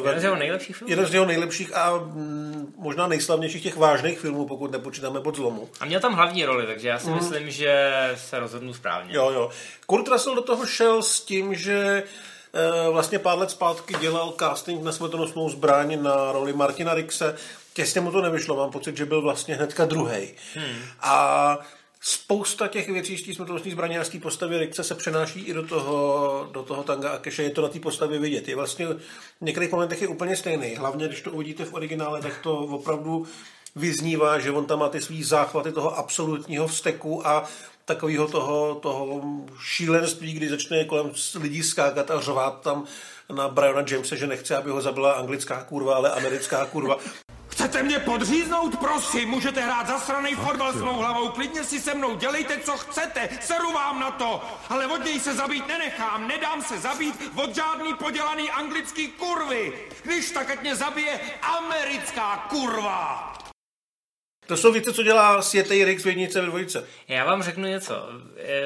Uh, 0.00 0.06
jeden 0.06 0.20
z 0.20 0.24
jeho 0.24 0.36
nejlepších 0.36 0.76
filmů. 0.76 0.90
Jeden 0.90 1.06
z 1.06 1.14
jeho 1.14 1.26
nejlepších 1.26 1.76
a 1.76 1.96
mm, 1.96 2.74
možná 2.76 3.06
nejslavnějších 3.06 3.62
těch 3.62 3.76
vážných 3.76 4.20
filmů, 4.20 4.46
pokud 4.46 4.72
nepočítáme 4.72 5.20
pod 5.20 5.36
zlomu. 5.36 5.68
A 5.80 5.84
měl 5.84 6.00
tam 6.00 6.14
hlavní 6.14 6.44
roli, 6.44 6.66
takže 6.66 6.88
já 6.88 6.98
si 6.98 7.08
mm. 7.08 7.14
myslím, 7.14 7.50
že 7.50 7.92
se 8.14 8.38
rozhodnu 8.38 8.74
správně. 8.74 9.16
Jo, 9.16 9.30
jo. 9.30 9.50
Kurt 9.86 10.08
Russell 10.08 10.34
do 10.34 10.42
toho 10.42 10.66
šel 10.66 11.02
s 11.02 11.20
tím, 11.20 11.54
že 11.54 12.02
uh, 12.02 12.10
vlastně 12.90 13.18
pár 13.18 13.38
let 13.38 13.50
zpátky 13.50 13.94
dělal 14.00 14.34
casting 14.38 14.82
na 14.82 14.92
smrtonosnou 14.92 15.48
zbraň 15.48 16.02
na 16.02 16.32
roli 16.32 16.52
Martina 16.52 16.94
Rixe. 16.94 17.36
Těsně 17.72 18.00
mu 18.00 18.12
to 18.12 18.22
nevyšlo, 18.22 18.56
mám 18.56 18.70
pocit, 18.70 18.96
že 18.96 19.06
byl 19.06 19.22
vlastně 19.22 19.54
hnedka 19.54 19.84
druhý. 19.84 20.28
Hmm. 20.54 20.76
A 21.00 21.58
spousta 22.00 22.68
těch 22.68 22.88
věcí 22.88 23.18
z 23.18 23.26
té 23.26 23.34
smrtelnostní 23.34 23.70
zbraňářské 23.70 24.18
postavy 24.20 24.58
Rixe 24.58 24.84
se 24.84 24.94
přenáší 24.94 25.40
i 25.40 25.54
do 25.54 25.66
toho, 25.66 26.48
do 26.52 26.62
toho 26.62 26.82
tanga 26.82 27.10
a 27.10 27.18
keše. 27.18 27.42
Je 27.42 27.50
to 27.50 27.62
na 27.62 27.68
té 27.68 27.80
postavě 27.80 28.18
vidět. 28.18 28.48
Je 28.48 28.56
vlastně 28.56 28.86
v 28.86 29.00
některých 29.40 29.72
momentech 29.72 30.02
je 30.02 30.08
úplně 30.08 30.36
stejný. 30.36 30.74
Hlavně, 30.76 31.06
když 31.06 31.20
to 31.20 31.30
uvidíte 31.30 31.64
v 31.64 31.74
originále, 31.74 32.20
tak 32.20 32.38
to 32.42 32.58
opravdu 32.58 33.26
vyznívá, 33.76 34.38
že 34.38 34.50
on 34.50 34.66
tam 34.66 34.78
má 34.78 34.88
ty 34.88 35.00
svý 35.00 35.22
záchvaty 35.22 35.72
toho 35.72 35.98
absolutního 35.98 36.68
vzteku 36.68 37.26
a 37.26 37.44
takového 37.94 38.28
toho, 38.28 38.74
toho 38.74 39.22
šílenství, 39.58 40.32
kdy 40.32 40.48
začne 40.48 40.84
kolem 40.84 41.10
lidí 41.40 41.62
skákat 41.62 42.10
a 42.10 42.20
řovat 42.20 42.60
tam 42.60 42.84
na 43.32 43.48
Briana 43.48 43.84
Jamese, 43.86 44.16
že 44.16 44.26
nechce, 44.26 44.56
aby 44.56 44.70
ho 44.70 44.80
zabila 44.80 45.12
anglická 45.12 45.64
kurva, 45.64 45.94
ale 45.94 46.10
americká 46.10 46.66
kurva. 46.66 46.98
Chcete 47.48 47.82
mě 47.82 47.98
podříznout, 47.98 48.78
prosím? 48.78 49.28
Můžete 49.28 49.60
hrát 49.60 49.86
zasranej 49.88 50.34
fotbal 50.34 50.72
s 50.72 50.82
mou 50.82 50.98
hlavou, 50.98 51.28
klidně 51.28 51.64
si 51.64 51.80
se 51.80 51.94
mnou 51.94 52.16
dělejte, 52.16 52.58
co 52.58 52.72
chcete, 52.72 53.28
seru 53.40 53.72
vám 53.72 54.00
na 54.00 54.10
to, 54.10 54.40
ale 54.68 54.86
od 54.86 55.04
něj 55.04 55.20
se 55.20 55.34
zabít 55.34 55.68
nenechám, 55.68 56.28
nedám 56.28 56.62
se 56.62 56.78
zabít 56.78 57.14
od 57.34 57.54
žádný 57.54 57.94
podělaný 57.94 58.50
anglický 58.50 59.08
kurvy. 59.08 59.72
Když 60.02 60.30
tak, 60.30 60.50
ať 60.50 60.60
mě 60.60 60.76
zabije 60.76 61.20
americká 61.42 62.46
kurva. 62.48 63.32
To 64.50 64.56
jsou 64.56 64.72
věci, 64.72 64.92
co 64.92 65.02
dělá 65.02 65.42
světej 65.42 65.84
Rix 65.84 66.04
v 66.04 66.08
jednice 66.08 66.40
ve 66.40 66.46
dvojice. 66.46 66.84
Já 67.08 67.24
vám 67.24 67.42
řeknu 67.42 67.66
něco. 67.66 68.08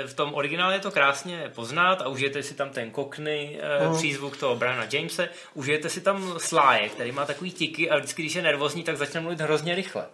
V 0.07 0.15
tom 0.15 0.35
originále 0.35 0.75
je 0.75 0.81
to 0.81 0.91
krásně 0.91 1.53
poznat 1.55 2.03
a 2.03 2.09
užijete 2.09 2.43
si 2.43 2.55
tam 2.55 2.71
ten 2.71 2.91
kokny 2.91 3.59
uh. 3.89 3.99
přízvuk 3.99 4.37
toho 4.37 4.57
Briana 4.57 4.87
Jamese, 4.93 5.29
užijete 5.55 5.89
si 5.89 6.01
tam 6.01 6.35
Sly, 6.39 6.91
který 6.95 7.13
má 7.13 7.27
takový 7.27 7.53
tiky 7.53 7.91
a 7.91 7.97
vždycky, 7.97 8.23
když 8.23 8.35
je 8.35 8.43
nervózní, 8.43 8.83
tak 8.83 8.97
začne 8.97 9.21
mluvit 9.21 9.41
hrozně 9.41 9.75
rychle. 9.75 10.07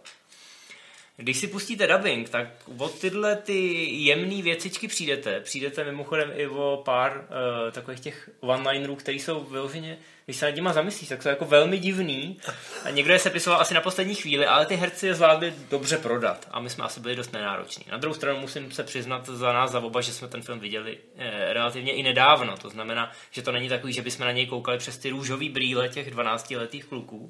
Když 1.21 1.39
si 1.39 1.47
pustíte 1.47 1.87
dubbing, 1.87 2.29
tak 2.29 2.47
od 2.79 2.99
tyhle 2.99 3.37
ty 3.37 3.85
jemné 4.05 4.43
věcičky 4.43 4.89
přijdete. 4.89 5.41
Přijdete 5.41 5.85
mimochodem 5.85 6.33
i 6.35 6.47
o 6.47 6.83
pár 6.85 7.17
uh, 7.17 7.71
takových 7.73 8.01
těch 8.01 8.31
one-linerů, 8.41 8.97
které 8.97 9.17
jsou 9.17 9.45
vyloženě, 9.45 9.99
když 10.25 10.37
se 10.37 10.47
nad 10.47 10.55
nimi 10.55 10.71
zamyslíš, 10.73 11.09
tak 11.09 11.23
jsou 11.23 11.29
jako 11.29 11.45
velmi 11.45 11.79
divný. 11.79 12.39
A 12.85 12.91
někdo 12.91 13.13
je 13.13 13.19
sepisoval 13.19 13.61
asi 13.61 13.75
na 13.75 13.81
poslední 13.81 14.15
chvíli, 14.15 14.47
ale 14.47 14.67
ty 14.67 14.77
herci 14.77 15.07
je 15.07 15.15
zvládli 15.15 15.55
dobře 15.71 15.99
prodat. 15.99 16.49
A 16.51 16.61
my 16.61 16.71
jsme 16.71 16.85
asi 16.85 17.01
byli 17.01 17.17
dost 17.17 17.33
nenároční. 17.33 17.85
Na 17.91 17.97
druhou 17.97 18.15
stranu 18.15 18.41
musím 18.41 18.73
se 18.73 18.85
přiznat 18.85 19.27
za 19.27 19.53
nás, 19.53 19.71
za 19.71 19.81
oba, 19.81 20.01
že 20.01 20.13
jsme 20.13 20.29
ten 20.29 20.43
film 20.43 20.61
viděli 20.61 20.99
eh, 21.17 21.53
relativně 21.53 21.93
i 21.93 22.03
nedávno. 22.03 22.57
To 22.57 22.71
znamená, 22.71 23.13
že 23.31 23.43
to 23.43 23.53
není 23.53 23.69
takový, 23.69 23.93
že 23.93 24.03
bychom 24.03 24.27
na 24.27 24.33
něj 24.33 24.47
koukali 24.47 24.79
přes 24.79 24.99
ty 24.99 25.11
růžové 25.11 25.49
brýle 25.49 25.89
těch 25.89 26.15
12-letých 26.15 26.85
kluků 26.85 27.29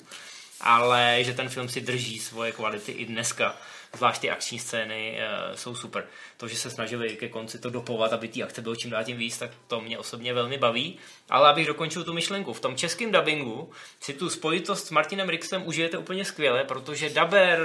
ale 0.61 1.19
že 1.21 1.33
ten 1.33 1.49
film 1.49 1.69
si 1.69 1.81
drží 1.81 2.19
svoje 2.19 2.53
kvality 2.53 2.93
i 2.93 3.07
dneska. 3.07 3.57
Zvlášť 3.97 4.21
ty 4.21 4.31
akční 4.31 4.59
scény 4.59 5.19
uh, 5.19 5.57
jsou 5.57 5.75
super. 5.75 6.07
To, 6.37 6.49
že 6.49 6.57
se 6.57 6.71
snažili 6.71 7.17
ke 7.17 7.29
konci 7.29 7.59
to 7.59 7.71
dopovat, 7.71 8.13
aby 8.13 8.29
ty 8.29 8.43
akce 8.43 8.63
bylo 8.63 8.77
čím 8.77 8.91
dál 8.91 9.05
tím 9.05 9.17
víc, 9.17 9.39
tak 9.39 9.51
to 9.67 9.81
mě 9.81 9.99
osobně 9.99 10.35
velmi 10.35 10.59
baví. 10.59 10.99
Ale 11.31 11.49
abych 11.49 11.67
dokončil 11.67 12.05
tu 12.05 12.13
myšlenku, 12.13 12.53
v 12.53 12.61
tom 12.61 12.77
českém 12.77 13.13
dubbingu 13.13 13.71
si 14.01 14.15
tu 14.15 14.31
spojitost 14.31 14.87
s 14.87 14.91
Martinem 14.91 15.29
Rixem 15.29 15.67
užijete 15.67 15.99
úplně 15.99 16.25
skvěle, 16.25 16.65
protože 16.65 17.11
daber 17.11 17.61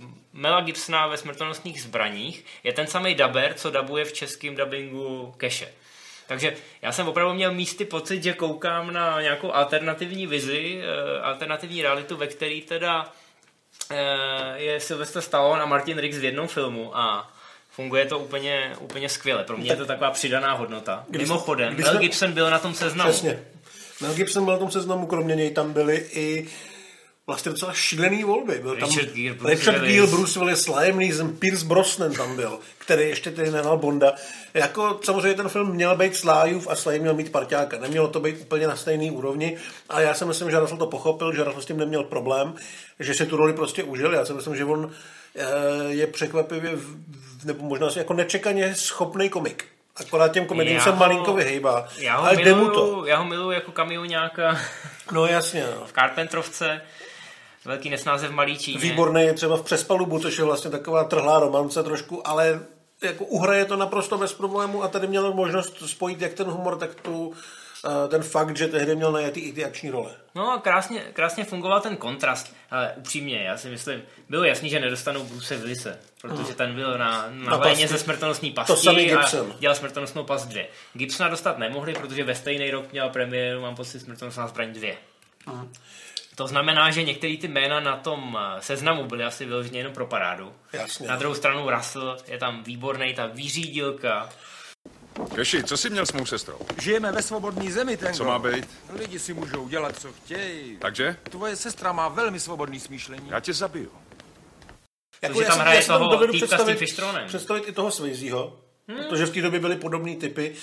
uh, 0.00 0.14
Mela 0.32 0.60
Gibsona 0.60 1.06
ve 1.06 1.16
smrtonosných 1.16 1.82
zbraních 1.82 2.44
je 2.64 2.72
ten 2.72 2.86
samý 2.86 3.14
daber, 3.14 3.54
co 3.54 3.70
dabuje 3.70 4.04
v 4.04 4.12
českém 4.12 4.56
dubbingu 4.56 5.34
Keše. 5.36 5.72
Takže 6.26 6.56
já 6.82 6.92
jsem 6.92 7.08
opravdu 7.08 7.34
měl 7.34 7.54
místy 7.54 7.84
pocit, 7.84 8.22
že 8.22 8.32
koukám 8.32 8.92
na 8.92 9.22
nějakou 9.22 9.52
alternativní 9.52 10.26
vizi, 10.26 10.82
eh, 10.82 11.20
alternativní 11.20 11.82
realitu, 11.82 12.16
ve 12.16 12.26
který 12.26 12.62
teda 12.62 13.04
eh, 13.06 13.23
je 14.54 14.80
Sylvester 14.80 15.22
Stallone 15.22 15.62
a 15.62 15.66
Martin 15.66 15.98
Riggs 15.98 16.18
v 16.18 16.24
jednom 16.24 16.48
filmu 16.48 16.96
a 16.98 17.30
funguje 17.70 18.06
to 18.06 18.18
úplně, 18.18 18.76
úplně 18.80 19.08
skvěle. 19.08 19.44
Pro 19.44 19.56
mě 19.56 19.70
je 19.70 19.76
to 19.76 19.86
taková 19.86 20.10
přidaná 20.10 20.52
hodnota. 20.52 21.04
Když- 21.08 21.28
Mimochodem, 21.28 21.74
když 21.74 21.86
Mel 21.86 21.98
Gibson 21.98 22.32
byl 22.32 22.50
na 22.50 22.58
tom 22.58 22.74
seznamu. 22.74 23.10
Přesně. 23.10 23.42
Mel 24.00 24.14
Gibson 24.14 24.44
byl 24.44 24.52
na 24.54 24.58
tom 24.58 24.70
seznamu, 24.70 25.06
kromě 25.06 25.36
něj 25.36 25.50
tam 25.50 25.72
byly 25.72 25.96
i 26.12 26.48
vlastně 27.26 27.52
docela 27.52 27.72
šílený 27.72 28.24
volby. 28.24 28.58
Byl 28.62 28.76
tam 28.76 28.88
Richard 28.88 29.14
Gere, 29.14 29.34
Bruce 29.34 29.54
Richard 29.54 29.78
Willis. 29.78 29.94
Gere, 29.94 30.06
Bruce 30.06 30.38
Willis, 30.38 30.68
Liam 30.68 30.98
Neeson, 30.98 31.36
Pierce 31.36 31.64
Brosnan 31.64 32.12
tam 32.12 32.36
byl, 32.36 32.58
který 32.78 33.08
ještě 33.08 33.30
tehdy 33.30 33.50
nehnal 33.50 33.78
Bonda. 33.78 34.12
Jako 34.54 35.00
samozřejmě 35.02 35.34
ten 35.34 35.48
film 35.48 35.70
měl 35.70 35.96
být 35.96 36.16
Slájův 36.16 36.68
a 36.68 36.76
Slaj 36.76 36.98
měl 36.98 37.14
mít 37.14 37.32
parťáka. 37.32 37.78
Nemělo 37.78 38.08
to 38.08 38.20
být 38.20 38.40
úplně 38.40 38.66
na 38.66 38.76
stejné 38.76 39.10
úrovni, 39.10 39.56
ale 39.88 40.02
já 40.02 40.14
si 40.14 40.24
myslím, 40.24 40.50
že 40.50 40.60
Russell 40.60 40.78
to 40.78 40.86
pochopil, 40.86 41.34
že 41.34 41.44
Russell 41.44 41.62
s 41.62 41.66
tím 41.66 41.78
neměl 41.78 42.04
problém, 42.04 42.54
že 43.00 43.14
si 43.14 43.26
tu 43.26 43.36
roli 43.36 43.52
prostě 43.52 43.82
užil. 43.82 44.14
Já 44.14 44.24
si 44.24 44.32
myslím, 44.32 44.56
že 44.56 44.64
on 44.64 44.90
eh, 45.36 45.44
je 45.88 46.06
překvapivě, 46.06 46.72
nebo 47.44 47.64
možná 47.64 47.88
jako 47.96 48.14
nečekaně 48.14 48.74
schopný 48.74 49.28
komik. 49.28 49.64
Akorát 49.96 50.32
těm 50.32 50.46
komedím 50.46 50.80
se 50.80 50.92
malinko 50.92 51.34
vyhejbá. 51.34 51.88
Já 51.98 52.16
ho, 52.16 52.26
ale 52.26 52.54
mu 52.54 52.70
to. 52.70 52.84
miluju, 52.86 53.04
já 53.04 53.16
ho 53.16 53.24
miluju 53.24 53.50
jako 53.50 53.72
kamioňáka 53.72 54.58
No 55.12 55.26
jasně, 55.26 55.66
no. 55.80 55.86
v 55.86 55.92
Carpentrovce. 55.92 56.80
Velký 57.64 57.90
nesnáze 57.90 58.28
v 58.28 58.32
malý 58.32 58.58
Číně. 58.58 58.78
Výborný 58.78 59.22
je 59.22 59.32
třeba 59.32 59.56
v 59.56 59.62
Přespalubu, 59.62 60.18
což 60.18 60.38
je 60.38 60.44
vlastně 60.44 60.70
taková 60.70 61.04
trhlá 61.04 61.38
romance 61.38 61.82
trošku, 61.82 62.28
ale 62.28 62.60
jako 63.02 63.24
uhraje 63.24 63.64
to 63.64 63.76
naprosto 63.76 64.18
bez 64.18 64.32
problému 64.32 64.82
a 64.82 64.88
tady 64.88 65.06
měl 65.06 65.32
možnost 65.34 65.76
spojit 65.86 66.20
jak 66.20 66.34
ten 66.34 66.46
humor, 66.46 66.78
tak 66.78 66.94
tu, 66.94 67.32
eh, 68.04 68.08
ten 68.08 68.22
fakt, 68.22 68.56
že 68.56 68.68
tehdy 68.68 68.96
měl 68.96 69.12
najetý 69.12 69.40
i 69.40 69.52
ty 69.52 69.64
akční 69.64 69.90
role. 69.90 70.14
No 70.34 70.52
a 70.52 70.58
krásně, 70.60 71.00
krásně 71.12 71.44
fungoval 71.44 71.80
ten 71.80 71.96
kontrast, 71.96 72.54
ale 72.70 72.92
upřímně, 72.96 73.42
já 73.42 73.56
si 73.56 73.68
myslím, 73.68 74.02
bylo 74.28 74.44
jasný, 74.44 74.70
že 74.70 74.80
nedostanou 74.80 75.24
Bruce 75.24 75.56
Willise, 75.56 75.98
protože 76.20 76.54
ten 76.54 76.74
byl 76.74 76.98
na, 76.98 77.26
na, 77.30 77.50
Na 77.50 77.56
léně 77.56 77.74
pasti. 77.74 77.86
ze 77.88 77.98
smrtelnostní 77.98 78.50
To 78.50 78.54
pasti 78.54 78.76
samý 78.76 79.12
a 79.12 79.16
Gibson. 79.20 79.54
dělal 79.58 79.74
smrtelnostnou 79.76 80.24
past 80.24 80.46
2. 80.48 80.62
Gibsona 80.94 81.28
dostat 81.28 81.58
nemohli, 81.58 81.92
protože 81.94 82.24
ve 82.24 82.34
stejný 82.34 82.70
rok 82.70 82.92
měl 82.92 83.08
premiéru, 83.10 83.60
mám 83.60 83.76
pocit, 83.76 84.00
smrtelnostná 84.00 84.48
zbraň 84.48 84.72
2. 84.72 84.88
To 86.34 86.46
znamená, 86.46 86.90
že 86.90 87.02
některé 87.02 87.36
ty 87.36 87.48
jména 87.48 87.80
na 87.80 87.96
tom 87.96 88.38
eh, 88.40 88.62
seznamu 88.62 89.04
byly 89.04 89.24
asi 89.24 89.44
vyloženě 89.44 89.78
jenom 89.80 89.92
pro 89.92 90.06
parádu. 90.06 90.52
Jasně. 90.72 91.08
Na 91.08 91.16
druhou 91.16 91.34
stranu 91.34 91.70
Russell 91.70 92.16
je 92.26 92.38
tam 92.38 92.62
výborný, 92.64 93.14
ta 93.14 93.26
vyřídilka. 93.26 94.28
Keši, 95.34 95.64
co 95.64 95.76
jsi 95.76 95.90
měl 95.90 96.06
s 96.06 96.12
mou 96.12 96.26
sestrou? 96.26 96.58
Žijeme 96.82 97.12
ve 97.12 97.22
svobodné 97.22 97.72
zemi, 97.72 97.96
ten 97.96 98.14
Co 98.14 98.24
má 98.24 98.38
být? 98.38 98.68
Lidi 98.98 99.18
si 99.18 99.34
můžou 99.34 99.68
dělat, 99.68 99.98
co 100.00 100.12
chtějí. 100.12 100.76
Takže? 100.76 101.16
Tvoje 101.22 101.56
sestra 101.56 101.92
má 101.92 102.08
velmi 102.08 102.40
svobodný 102.40 102.80
smýšlení. 102.80 103.28
Já 103.28 103.40
tě 103.40 103.52
zabiju. 103.52 103.90
Jako 105.22 105.38
že 105.38 105.44
já 105.44 105.50
tam 105.50 105.58
hraje 105.58 105.82
toho 105.84 106.08
dovedu 106.08 106.32
týpka 106.32 106.58
s 106.58 106.64
tím 106.64 106.76
představit- 107.26 107.68
i 107.68 107.72
toho 107.72 107.90
Swayzeho, 107.90 108.60
protože 109.08 109.26
v 109.26 109.30
té 109.30 109.42
době 109.42 109.60
byly 109.60 109.76
podobné 109.76 110.16
typy 110.16 110.54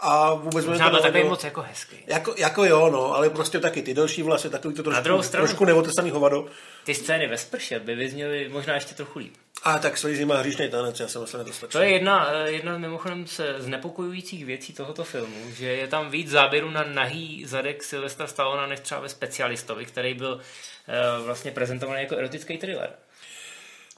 a 0.00 0.34
vůbec 0.34 0.66
Možná 0.66 0.84
to 0.84 0.90
byl 0.90 1.02
takový 1.02 1.24
moc 1.24 1.44
jako 1.44 1.62
hezký. 1.62 1.96
Jako, 2.06 2.34
jako 2.38 2.64
jo, 2.64 2.90
no, 2.90 3.14
ale 3.14 3.30
prostě 3.30 3.60
taky 3.60 3.82
ty 3.82 3.94
delší 3.94 4.22
vlasy, 4.22 4.50
takový 4.50 4.74
to 4.74 4.82
trošku, 4.82 5.02
stranu- 5.02 5.30
trošku 5.30 5.64
neotesaný 5.64 6.10
hovado. 6.10 6.46
Ty 6.84 6.94
scény 6.94 7.26
ve 7.26 7.38
sprše 7.38 7.78
by 7.78 7.94
vyzněly 7.94 8.48
možná 8.48 8.74
ještě 8.74 8.94
trochu 8.94 9.18
líp. 9.18 9.34
A 9.62 9.78
tak 9.78 9.98
Swayze 9.98 10.24
má 10.24 10.36
hříšný 10.36 10.68
tanec, 10.68 11.00
já 11.00 11.08
jsem 11.08 11.22
myslím, 11.22 11.46
že 11.46 11.66
to 11.68 11.78
je 11.78 11.90
jedna, 11.90 12.32
eh, 12.32 12.50
jedna 12.50 12.78
mimochodem 12.78 13.26
z 13.26 13.40
znepokojujících 13.58 14.44
věcí 14.46 14.72
tohoto 14.72 15.04
filmu, 15.04 15.50
že 15.54 15.66
je 15.66 15.88
tam 15.88 16.10
víc 16.10 16.30
záběru 16.30 16.70
na 16.70 16.84
nahý 16.84 17.44
zadek 17.46 17.82
Sylvestra 17.82 18.26
Stallona 18.26 18.66
než 18.66 18.80
třeba 18.80 19.00
ve 19.00 19.08
Specialistovi, 19.08 19.84
který 19.84 20.14
byl 20.14 20.40
eh, 20.88 21.22
vlastně 21.24 21.50
prezentovaný 21.50 22.02
jako 22.02 22.16
erotický 22.16 22.58
thriller. 22.58 22.90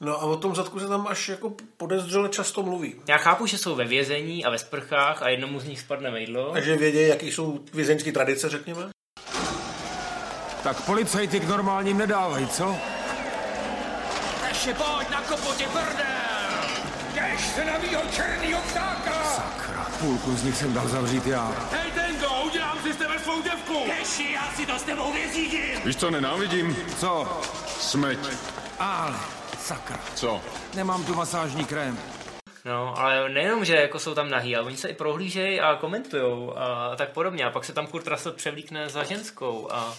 No 0.02 0.16
a 0.22 0.22
o 0.22 0.36
tom 0.36 0.54
zadku 0.54 0.80
se 0.80 0.88
tam 0.88 1.06
až 1.06 1.28
jako 1.28 1.52
podezřele 1.76 2.28
často 2.28 2.62
mluví. 2.62 2.94
Já 3.08 3.16
chápu, 3.16 3.46
že 3.46 3.58
jsou 3.58 3.74
ve 3.74 3.84
vězení 3.84 4.44
a 4.44 4.50
ve 4.50 4.58
sprchách 4.58 5.22
a 5.22 5.28
jednomu 5.28 5.60
z 5.60 5.64
nich 5.64 5.80
spadne 5.80 6.10
mejdlo. 6.10 6.52
Takže 6.52 6.76
vědějí, 6.76 7.08
jaký 7.08 7.32
jsou 7.32 7.60
vězeňské 7.74 8.12
tradice, 8.12 8.48
řekněme. 8.48 8.80
Tak 10.62 10.80
policajty 10.86 11.40
k 11.40 11.48
normálním 11.48 11.98
nedávají, 11.98 12.48
co? 12.48 12.76
Ještě 14.48 14.74
pojď 14.74 15.10
na 15.10 15.20
kopotě, 15.20 15.68
brdel! 15.68 16.70
Jdeš 17.14 17.46
se 17.46 17.64
na 17.64 17.78
mýho 17.78 18.02
černýho 18.16 18.60
ptáka! 18.60 19.24
Sakra, 19.24 19.86
půlku 20.00 20.36
z 20.36 20.44
nich 20.44 20.56
jsem 20.56 20.72
dal 20.74 20.88
zavřít 20.88 21.26
já. 21.26 21.52
Hej, 21.70 21.90
Tengo, 21.90 22.42
udělám 22.46 22.78
si 22.82 22.92
s 22.92 22.96
tebe 22.96 23.18
svou 23.18 23.42
děvku! 23.42 23.74
Keši, 23.86 24.32
já 24.32 24.52
si 24.56 24.66
to 24.66 24.78
s 24.78 24.82
tebou 24.82 25.12
vyřídím! 25.12 25.80
Víš, 25.84 25.96
co 25.96 26.10
nenávidím? 26.10 26.76
Co? 26.98 27.40
Smeť. 27.66 28.18
Ale, 28.78 29.16
sakra, 29.62 30.00
Co? 30.14 30.40
nemám 30.74 31.04
tu 31.04 31.14
masážní 31.14 31.64
krém. 31.64 31.98
No, 32.64 32.98
ale 32.98 33.28
nejenom, 33.28 33.64
že 33.64 33.76
jako 33.76 33.98
jsou 33.98 34.14
tam 34.14 34.30
nahý, 34.30 34.56
ale 34.56 34.66
oni 34.66 34.76
se 34.76 34.88
i 34.88 34.94
prohlížejí 34.94 35.60
a 35.60 35.76
komentujou 35.76 36.58
a 36.58 36.96
tak 36.96 37.08
podobně. 37.08 37.44
A 37.44 37.50
pak 37.50 37.64
se 37.64 37.72
tam 37.72 37.86
Kurt 37.86 38.06
Russell 38.06 38.34
převlíkne 38.34 38.88
za 38.88 39.04
ženskou 39.04 39.72
a 39.72 39.94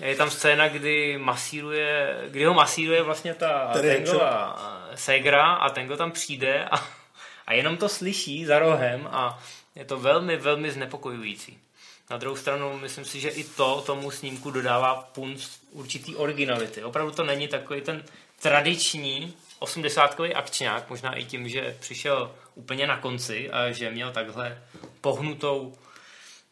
je 0.00 0.16
tam 0.16 0.30
scéna, 0.30 0.68
kdy 0.68 1.18
masíruje, 1.18 2.24
kdy 2.28 2.44
ho 2.44 2.54
masíruje 2.54 3.02
vlastně 3.02 3.34
ta 3.34 3.70
Tady 3.72 3.94
Tangová 3.94 4.58
Segra 4.94 5.52
a 5.52 5.70
Tango 5.70 5.96
tam 5.96 6.10
přijde 6.10 6.64
a, 6.64 6.86
a 7.46 7.52
jenom 7.52 7.76
to 7.76 7.88
slyší 7.88 8.44
za 8.44 8.58
rohem 8.58 9.08
a 9.12 9.42
je 9.74 9.84
to 9.84 9.98
velmi, 9.98 10.36
velmi 10.36 10.70
znepokojující. 10.70 11.58
Na 12.10 12.16
druhou 12.16 12.36
stranu 12.36 12.78
myslím 12.78 13.04
si, 13.04 13.20
že 13.20 13.28
i 13.28 13.44
to 13.44 13.82
tomu 13.86 14.10
snímku 14.10 14.50
dodává 14.50 14.94
punc 14.94 15.48
určitý 15.70 16.16
originality. 16.16 16.84
Opravdu 16.84 17.12
to 17.12 17.24
není 17.24 17.48
takový 17.48 17.80
ten 17.80 18.04
tradiční 18.42 19.34
80 19.58 20.20
akčňák, 20.34 20.90
možná 20.90 21.14
i 21.14 21.24
tím, 21.24 21.48
že 21.48 21.76
přišel 21.80 22.34
úplně 22.54 22.86
na 22.86 22.96
konci 22.96 23.50
a 23.50 23.70
že 23.70 23.90
měl 23.90 24.12
takhle 24.12 24.62
pohnutou, 25.00 25.74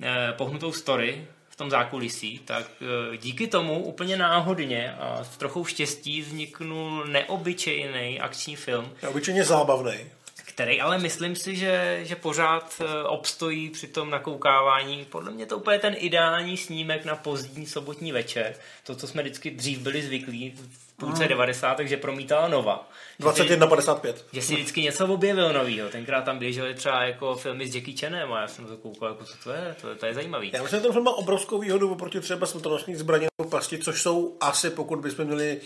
eh, 0.02 0.32
pohnutou 0.32 0.72
story 0.72 1.26
v 1.48 1.56
tom 1.56 1.70
zákulisí, 1.70 2.38
tak 2.38 2.66
eh, 2.80 3.16
díky 3.16 3.46
tomu 3.46 3.84
úplně 3.84 4.16
náhodně 4.16 4.94
a 4.94 5.24
s 5.24 5.36
trochou 5.36 5.64
štěstí 5.64 6.22
vzniknul 6.22 7.04
neobyčejný 7.04 8.20
akční 8.20 8.56
film, 8.56 8.92
Je 9.02 9.08
obyčejně 9.08 9.44
zábavný. 9.44 10.10
Který 10.56 10.80
ale 10.80 10.98
myslím 10.98 11.36
si, 11.36 11.56
že, 11.56 12.00
že 12.02 12.16
pořád 12.16 12.80
eh, 12.80 13.02
obstojí 13.04 13.70
při 13.70 13.86
tom 13.86 14.10
nakoukávání. 14.10 15.04
Podle 15.10 15.30
mě 15.30 15.46
to 15.46 15.56
úplně 15.56 15.78
ten 15.78 15.94
ideální 15.98 16.56
snímek 16.56 17.04
na 17.04 17.16
pozdní 17.16 17.66
sobotní 17.66 18.12
večer. 18.12 18.54
To, 18.86 18.94
co 18.94 19.06
jsme 19.06 19.22
vždycky 19.22 19.50
dřív 19.50 19.78
byli 19.78 20.02
zvyklí 20.02 20.54
v 20.56 20.96
půlce 20.96 21.22
Mm. 21.22 21.28
90. 21.28 21.80
že 21.80 21.96
promítala 21.96 22.48
Nova. 22.48 22.88
Že 23.18 23.24
si- 23.32 23.42
21.55. 23.42 24.14
že 24.32 24.42
si 24.42 24.54
vždycky 24.54 24.82
něco 24.82 25.06
objevil 25.06 25.52
novýho. 25.52 25.88
Tenkrát 25.88 26.22
tam 26.22 26.38
běžely 26.38 26.74
třeba 26.74 27.02
jako 27.02 27.34
filmy 27.34 27.68
s 27.68 27.74
Jackie 27.74 27.96
Chanem 27.96 28.32
a 28.32 28.40
já 28.40 28.48
jsem 28.48 28.66
to 28.66 28.76
koukal, 28.76 29.08
jako 29.08 29.24
co 29.24 29.34
to 29.44 29.50
je, 29.50 29.76
to, 29.80 29.94
to 29.96 30.06
je 30.06 30.14
zajímavý. 30.14 30.50
Já 30.54 30.62
myslím, 30.62 30.78
že 30.80 30.82
ten 30.82 30.92
film 30.92 31.04
má 31.04 31.12
obrovskou 31.12 31.58
výhodu 31.58 31.92
oproti 31.92 32.20
třeba 32.20 32.46
smrtelnostní 32.46 32.94
zbraně 32.96 33.28
nebo 33.38 33.50
pasti, 33.50 33.78
což 33.78 34.02
jsou 34.02 34.36
asi, 34.40 34.70
pokud 34.70 34.98
bychom 34.98 35.24
měli 35.24 35.60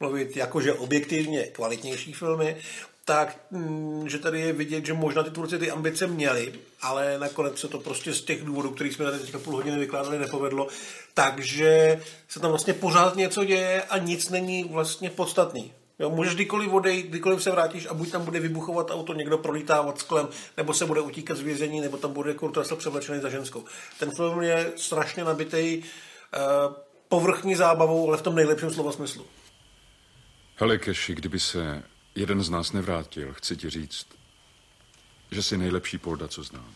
mluvit 0.00 0.36
jakože 0.36 0.72
objektivně 0.72 1.42
kvalitnější 1.46 2.12
filmy, 2.12 2.56
tak 3.04 3.36
mm, 3.50 4.08
že 4.08 4.18
tady 4.18 4.40
je 4.40 4.52
vidět, 4.52 4.86
že 4.86 4.92
možná 4.92 5.22
ty 5.22 5.30
tvůrci 5.30 5.58
ty 5.58 5.70
ambice 5.70 6.06
měli, 6.06 6.52
ale 6.80 7.18
nakonec 7.18 7.58
se 7.58 7.68
to 7.68 7.78
prostě 7.78 8.12
z 8.12 8.22
těch 8.22 8.44
důvodů, 8.44 8.70
kterých 8.70 8.94
jsme 8.94 9.04
tady 9.04 9.18
teďka 9.18 9.38
půl 9.38 9.54
hodiny 9.54 9.78
vykládali, 9.78 10.18
nepovedlo. 10.18 10.68
Takže 11.14 12.00
se 12.28 12.40
tam 12.40 12.50
vlastně 12.50 12.74
pořád 12.74 13.16
něco 13.16 13.44
děje 13.44 13.82
a 13.82 13.98
nic 13.98 14.30
není 14.30 14.64
vlastně 14.64 15.10
podstatný. 15.10 15.72
Jo, 15.98 16.10
můžeš 16.10 16.34
kdykoliv 16.34 16.72
odejít, 16.72 17.06
kdykoliv 17.06 17.42
se 17.42 17.50
vrátíš 17.50 17.86
a 17.86 17.94
buď 17.94 18.10
tam 18.10 18.24
bude 18.24 18.40
vybuchovat 18.40 18.90
auto, 18.90 19.14
někdo 19.14 19.38
prolítávat 19.38 19.98
sklem, 19.98 20.28
nebo 20.56 20.74
se 20.74 20.86
bude 20.86 21.00
utíkat 21.00 21.36
z 21.36 21.40
vězení, 21.40 21.80
nebo 21.80 21.96
tam 21.96 22.12
bude 22.12 22.34
Kurt 22.34 22.56
Russell 22.56 22.76
převlečený 22.76 23.20
za 23.20 23.28
ženskou. 23.28 23.64
Ten 23.98 24.10
film 24.16 24.42
je 24.42 24.72
strašně 24.76 25.24
nabitý 25.24 25.78
uh, 25.78 26.74
povrchní 27.08 27.54
zábavou, 27.54 28.08
ale 28.08 28.16
v 28.16 28.22
tom 28.22 28.34
nejlepším 28.34 28.70
slova 28.70 28.92
smyslu. 28.92 29.26
Hele, 30.56 30.78
Keši, 30.78 31.14
kdyby 31.14 31.40
se 31.40 31.82
jeden 32.14 32.42
z 32.42 32.50
nás 32.50 32.72
nevrátil, 32.72 33.32
chci 33.32 33.56
ti 33.56 33.70
říct, 33.70 34.06
že 35.30 35.42
jsi 35.42 35.58
nejlepší 35.58 35.98
polda, 35.98 36.28
co 36.28 36.42
znám. 36.42 36.74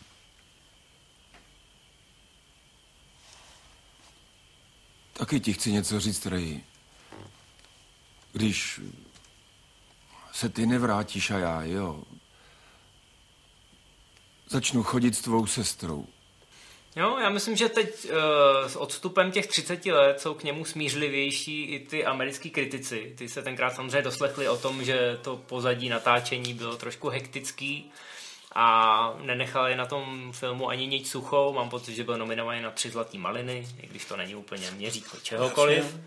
Taky 5.13 5.39
ti 5.39 5.53
chci 5.53 5.71
něco 5.71 5.99
říct, 5.99 6.25
Ray. 6.25 6.61
Když 8.31 8.81
se 10.31 10.49
ty 10.49 10.65
nevrátíš 10.65 11.31
a 11.31 11.37
já, 11.37 11.63
jo, 11.63 12.03
začnu 14.49 14.83
chodit 14.83 15.15
s 15.15 15.21
tvou 15.21 15.47
sestrou. 15.47 16.07
Jo, 16.95 17.17
já 17.21 17.29
myslím, 17.29 17.55
že 17.55 17.69
teď 17.69 18.05
uh, 18.05 18.67
s 18.67 18.75
odstupem 18.75 19.31
těch 19.31 19.47
30 19.47 19.85
let 19.85 20.21
jsou 20.21 20.33
k 20.33 20.43
němu 20.43 20.65
smířlivější 20.65 21.63
i 21.63 21.79
ty 21.79 22.05
americký 22.05 22.49
kritici. 22.49 23.13
Ty 23.17 23.29
se 23.29 23.41
tenkrát 23.41 23.75
samozřejmě 23.75 24.01
doslechli 24.01 24.49
o 24.49 24.57
tom, 24.57 24.83
že 24.83 25.19
to 25.21 25.37
pozadí 25.37 25.89
natáčení 25.89 26.53
bylo 26.53 26.77
trošku 26.77 27.09
hektický 27.09 27.91
a 28.55 29.13
nenechali 29.21 29.75
na 29.75 29.85
tom 29.85 30.31
filmu 30.31 30.69
ani 30.69 30.87
nic 30.87 31.11
suchou. 31.11 31.53
Mám 31.53 31.69
pocit, 31.69 31.95
že 31.95 32.03
byl 32.03 32.17
nominovaný 32.17 32.61
na 32.61 32.71
tři 32.71 32.89
zlatý 32.89 33.17
maliny, 33.17 33.67
i 33.81 33.87
když 33.87 34.05
to 34.05 34.17
není 34.17 34.35
úplně 34.35 34.71
měřítko 34.71 35.17
čehokoliv. 35.23 35.97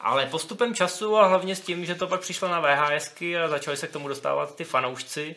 Ale 0.00 0.26
postupem 0.26 0.74
času 0.74 1.16
a 1.16 1.26
hlavně 1.26 1.56
s 1.56 1.60
tím, 1.60 1.84
že 1.84 1.94
to 1.94 2.06
pak 2.06 2.20
přišlo 2.20 2.48
na 2.48 2.60
VHSky 2.60 3.38
a 3.38 3.48
začali 3.48 3.76
se 3.76 3.88
k 3.88 3.92
tomu 3.92 4.08
dostávat 4.08 4.56
ty 4.56 4.64
fanoušci, 4.64 5.36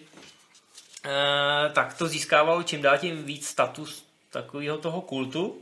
eh, 1.06 1.70
tak 1.74 1.94
to 1.94 2.08
získávalo 2.08 2.64
čím 2.64 2.82
dál 2.82 2.98
tím 2.98 3.24
víc 3.24 3.48
status 3.48 4.07
takového 4.32 4.78
toho 4.78 5.02
kultu. 5.02 5.62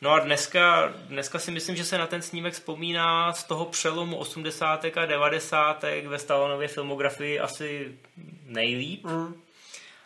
No 0.00 0.10
a 0.10 0.18
dneska, 0.18 0.94
dneska 0.96 1.38
si 1.38 1.50
myslím, 1.50 1.76
že 1.76 1.84
se 1.84 1.98
na 1.98 2.06
ten 2.06 2.22
snímek 2.22 2.54
vzpomíná 2.54 3.32
z 3.32 3.44
toho 3.44 3.64
přelomu 3.64 4.16
80. 4.16 4.84
a 4.96 5.06
90. 5.06 5.84
ve 6.06 6.18
Stallonově 6.18 6.68
filmografii 6.68 7.40
asi 7.40 7.98
nejlíp. 8.46 9.04
Mm. 9.04 9.34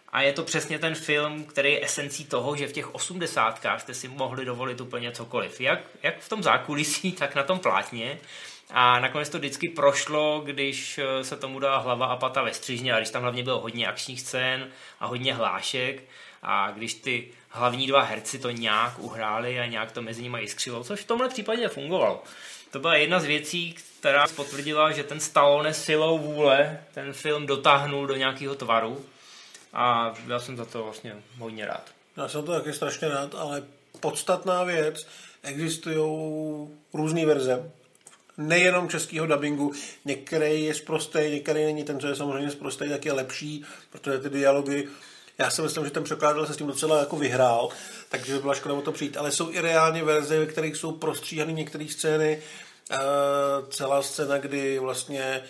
A 0.08 0.22
je 0.22 0.32
to 0.32 0.42
přesně 0.42 0.78
ten 0.78 0.94
film, 0.94 1.44
který 1.44 1.72
je 1.72 1.84
esencí 1.84 2.24
toho, 2.24 2.56
že 2.56 2.68
v 2.68 2.72
těch 2.72 2.94
osmdesátkách 2.94 3.80
jste 3.80 3.94
si 3.94 4.08
mohli 4.08 4.44
dovolit 4.44 4.80
úplně 4.80 5.12
cokoliv. 5.12 5.60
Jak, 5.60 5.80
jak 6.02 6.20
v 6.20 6.28
tom 6.28 6.42
zákulisí, 6.42 7.12
tak 7.12 7.34
na 7.34 7.42
tom 7.42 7.58
plátně. 7.58 8.18
A 8.70 9.00
nakonec 9.00 9.28
to 9.28 9.38
vždycky 9.38 9.68
prošlo, 9.68 10.42
když 10.44 10.98
eh, 10.98 11.24
se 11.24 11.36
tomu 11.36 11.58
dala 11.58 11.78
hlava 11.78 12.06
a 12.06 12.16
pata 12.16 12.42
ve 12.42 12.54
střižně 12.54 12.94
a 12.94 12.98
když 12.98 13.10
tam 13.10 13.22
hlavně 13.22 13.42
bylo 13.42 13.60
hodně 13.60 13.86
akčních 13.86 14.20
scén 14.20 14.68
a 15.00 15.06
hodně 15.06 15.34
hlášek 15.34 16.02
a 16.42 16.70
když 16.70 16.94
ty 16.94 17.28
hlavní 17.56 17.86
dva 17.86 18.02
herci 18.02 18.38
to 18.38 18.50
nějak 18.50 18.98
uhráli 18.98 19.60
a 19.60 19.66
nějak 19.66 19.92
to 19.92 20.02
mezi 20.02 20.22
nimi 20.22 20.40
jiskřilo, 20.40 20.84
což 20.84 21.00
v 21.00 21.06
tomhle 21.06 21.28
případě 21.28 21.68
fungovalo. 21.68 22.22
To 22.70 22.78
byla 22.78 22.96
jedna 22.96 23.20
z 23.20 23.24
věcí, 23.24 23.74
která 23.98 24.26
potvrdila, 24.36 24.92
že 24.92 25.04
ten 25.04 25.20
Stallone 25.20 25.74
silou 25.74 26.18
vůle 26.18 26.80
ten 26.94 27.12
film 27.12 27.46
dotáhnul 27.46 28.06
do 28.06 28.16
nějakého 28.16 28.54
tvaru 28.54 29.04
a 29.72 30.14
já 30.28 30.38
jsem 30.38 30.56
za 30.56 30.64
to 30.64 30.84
vlastně 30.84 31.16
hodně 31.38 31.66
rád. 31.66 31.82
Já 32.16 32.28
jsem 32.28 32.44
to 32.44 32.52
taky 32.52 32.72
strašně 32.72 33.08
rád, 33.08 33.34
ale 33.34 33.62
podstatná 34.00 34.64
věc, 34.64 35.06
existují 35.42 35.98
různé 36.94 37.26
verze, 37.26 37.70
nejenom 38.38 38.88
českého 38.88 39.26
dubbingu, 39.26 39.72
některý 40.04 40.64
je 40.64 40.74
zprostý, 40.74 41.18
některý 41.18 41.64
není 41.64 41.84
ten, 41.84 42.00
co 42.00 42.06
je 42.06 42.16
samozřejmě 42.16 42.50
zprostý, 42.50 42.88
tak 42.88 43.04
je 43.04 43.12
lepší, 43.12 43.64
protože 43.90 44.18
ty 44.18 44.30
dialogy 44.30 44.88
já 45.38 45.50
si 45.50 45.62
myslím, 45.62 45.84
že 45.84 45.90
ten 45.90 46.04
překladatel 46.04 46.46
se 46.46 46.54
s 46.54 46.56
tím 46.56 46.66
docela 46.66 46.98
jako 46.98 47.16
vyhrál, 47.16 47.68
takže 48.08 48.32
by 48.32 48.38
byla 48.38 48.54
škoda 48.54 48.74
o 48.74 48.82
to 48.82 48.92
přijít. 48.92 49.16
Ale 49.16 49.32
jsou 49.32 49.50
i 49.50 49.60
reálně 49.60 50.04
verze, 50.04 50.38
ve 50.38 50.46
kterých 50.46 50.76
jsou 50.76 50.92
prostříhané 50.92 51.52
některé 51.52 51.86
scény. 51.88 52.42
Uh, 52.90 53.68
celá 53.70 54.02
scéna, 54.02 54.38
kdy 54.38 54.78
vlastně 54.78 55.42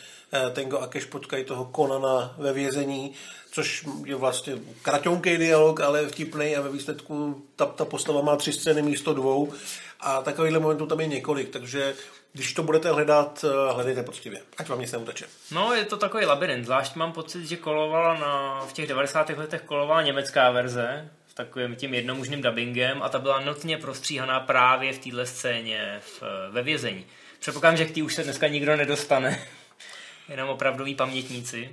uh, 0.44 0.50
Tengo 0.52 0.78
a 0.78 0.86
Cash 0.86 1.06
potkají 1.06 1.44
toho 1.44 1.64
Konana 1.64 2.34
ve 2.38 2.52
vězení, 2.52 3.14
což 3.50 3.86
je 4.04 4.14
vlastně 4.14 4.58
kratonký 4.82 5.36
dialog, 5.36 5.80
ale 5.80 6.08
vtipný 6.08 6.56
a 6.56 6.60
ve 6.60 6.68
výsledku 6.68 7.42
ta, 7.56 7.66
ta 7.66 7.84
postava 7.84 8.22
má 8.22 8.36
tři 8.36 8.52
scény 8.52 8.82
místo 8.82 9.14
dvou 9.14 9.52
a 10.00 10.22
takovýchhle 10.22 10.58
momentů 10.58 10.86
tam 10.86 11.00
je 11.00 11.06
několik, 11.06 11.48
takže 11.48 11.94
když 12.32 12.52
to 12.52 12.62
budete 12.62 12.90
hledat, 12.90 13.44
eh, 13.44 13.72
hledejte 13.72 14.02
poctivě, 14.02 14.40
ať 14.58 14.68
vám 14.68 14.80
nic 14.80 14.92
neuteče. 14.92 15.26
No, 15.50 15.74
je 15.74 15.84
to 15.84 15.96
takový 15.96 16.24
labirint, 16.24 16.64
zvlášť 16.64 16.96
mám 16.96 17.12
pocit, 17.12 17.46
že 17.46 17.56
kolovala 17.56 18.14
na, 18.14 18.60
v 18.66 18.72
těch 18.72 18.86
90. 18.86 19.38
letech 19.38 19.62
kolovala 19.62 20.02
německá 20.02 20.50
verze, 20.50 21.10
s 21.30 21.34
takovým 21.34 21.76
tím 21.76 21.94
jednomužným 21.94 22.42
dubbingem 22.42 23.02
a 23.02 23.08
ta 23.08 23.18
byla 23.18 23.40
notně 23.40 23.78
prostříhaná 23.78 24.40
právě 24.40 24.92
v 24.92 24.98
téhle 24.98 25.26
scéně 25.26 26.00
v, 26.00 26.22
ve 26.50 26.62
vězení. 26.62 27.06
Předpokládám, 27.38 27.76
že 27.76 27.84
k 27.84 27.90
tý 27.90 28.02
už 28.02 28.14
se 28.14 28.24
dneska 28.24 28.48
nikdo 28.48 28.76
nedostane, 28.76 29.42
jenom 30.28 30.48
opravdoví 30.48 30.94
pamětníci. 30.94 31.70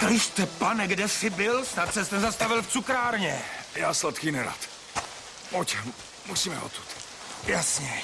Kriste, 0.00 0.46
pane, 0.46 0.88
kde 0.88 1.08
jsi 1.08 1.30
byl? 1.30 1.64
Snad 1.64 1.94
se 1.94 2.00
nezastavil 2.00 2.62
v 2.62 2.68
cukrárně. 2.68 3.38
Já 3.76 3.94
sladký 3.94 4.32
nerad. 4.32 4.68
Pojď, 5.50 5.76
musíme 6.26 6.60
odtud. 6.60 7.01
Jasně. 7.46 8.02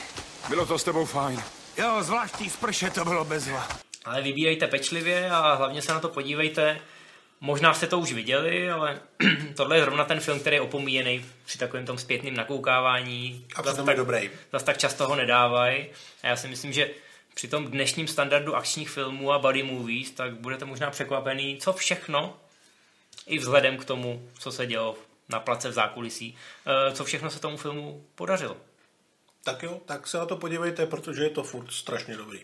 Bylo 0.49 0.67
to 0.67 0.79
s 0.79 0.85
tebou 0.85 1.05
fajn. 1.05 1.43
Jo, 1.77 2.03
zvláštní 2.03 2.51
sprše 2.51 2.91
to 2.91 3.05
bylo 3.05 3.25
bezva. 3.25 3.69
Ale 4.05 4.23
vybírejte 4.23 4.67
pečlivě 4.67 5.31
a 5.31 5.55
hlavně 5.55 5.83
se 5.83 5.93
na 5.93 6.01
to 6.01 6.09
podívejte. 6.09 6.81
Možná 7.41 7.75
jste 7.75 7.87
to 7.87 7.99
už 7.99 8.13
viděli, 8.13 8.71
ale 8.71 9.01
tohle 9.57 9.77
je 9.77 9.83
zrovna 9.83 10.05
ten 10.05 10.21
film, 10.21 10.41
který 10.41 10.57
je 10.57 10.61
opomíjený 10.61 11.25
při 11.47 11.59
takovém 11.59 11.87
tom 11.87 11.99
zpětném 11.99 12.35
nakoukávání. 12.35 13.47
A 13.55 13.63
přitom 13.63 13.89
je 13.89 13.97
dobrý. 13.97 14.31
Zase 14.53 14.65
tak 14.65 14.79
často 14.79 15.09
ho 15.09 15.17
nedávají. 15.17 15.87
A 16.23 16.27
já 16.27 16.37
si 16.37 16.49
myslím, 16.49 16.73
že 16.73 16.91
při 17.35 17.49
tom 17.49 17.67
dnešním 17.67 18.09
standardu 18.09 18.57
akčních 18.57 18.91
filmů 18.91 19.33
a 19.33 19.39
body 19.39 19.63
movies, 19.63 20.11
tak 20.11 20.35
budete 20.35 20.65
možná 20.65 20.91
překvapený, 20.91 21.59
co 21.61 21.73
všechno, 21.73 22.37
i 23.27 23.39
vzhledem 23.39 23.77
k 23.77 23.85
tomu, 23.85 24.29
co 24.39 24.53
se 24.53 24.67
dělo 24.67 24.97
na 25.29 25.41
place 25.41 25.69
v 25.69 25.73
zákulisí, 25.73 26.37
eh, 26.67 26.93
co 26.93 27.05
všechno 27.05 27.31
se 27.31 27.41
tomu 27.41 27.57
filmu 27.57 28.05
podařilo. 28.15 28.57
Tak 29.51 29.63
jo, 29.63 29.81
tak 29.87 30.07
se 30.07 30.19
na 30.19 30.27
to 30.27 30.37
podívejte, 30.37 30.87
protože 30.87 31.23
je 31.23 31.31
to 31.31 31.43
furt 31.43 31.73
strašně 31.73 32.17
dobrý. 32.17 32.41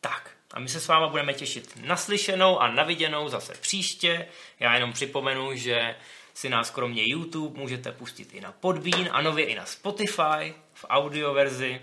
Tak, 0.00 0.30
a 0.52 0.60
my 0.60 0.68
se 0.68 0.80
s 0.80 0.88
váma 0.88 1.08
budeme 1.08 1.34
těšit 1.34 1.78
naslyšenou 1.84 2.58
a 2.58 2.68
naviděnou 2.68 3.28
zase 3.28 3.52
příště. 3.60 4.28
Já 4.60 4.74
jenom 4.74 4.92
připomenu, 4.92 5.54
že 5.54 5.96
si 6.34 6.48
nás 6.48 6.70
kromě 6.70 7.02
YouTube 7.06 7.60
můžete 7.60 7.92
pustit 7.92 8.34
i 8.34 8.40
na 8.40 8.52
Podbean 8.52 9.08
a 9.12 9.22
nově 9.22 9.44
i 9.44 9.54
na 9.54 9.66
Spotify 9.66 10.54
v 10.74 10.84
audio 10.88 11.34
verzi. 11.34 11.82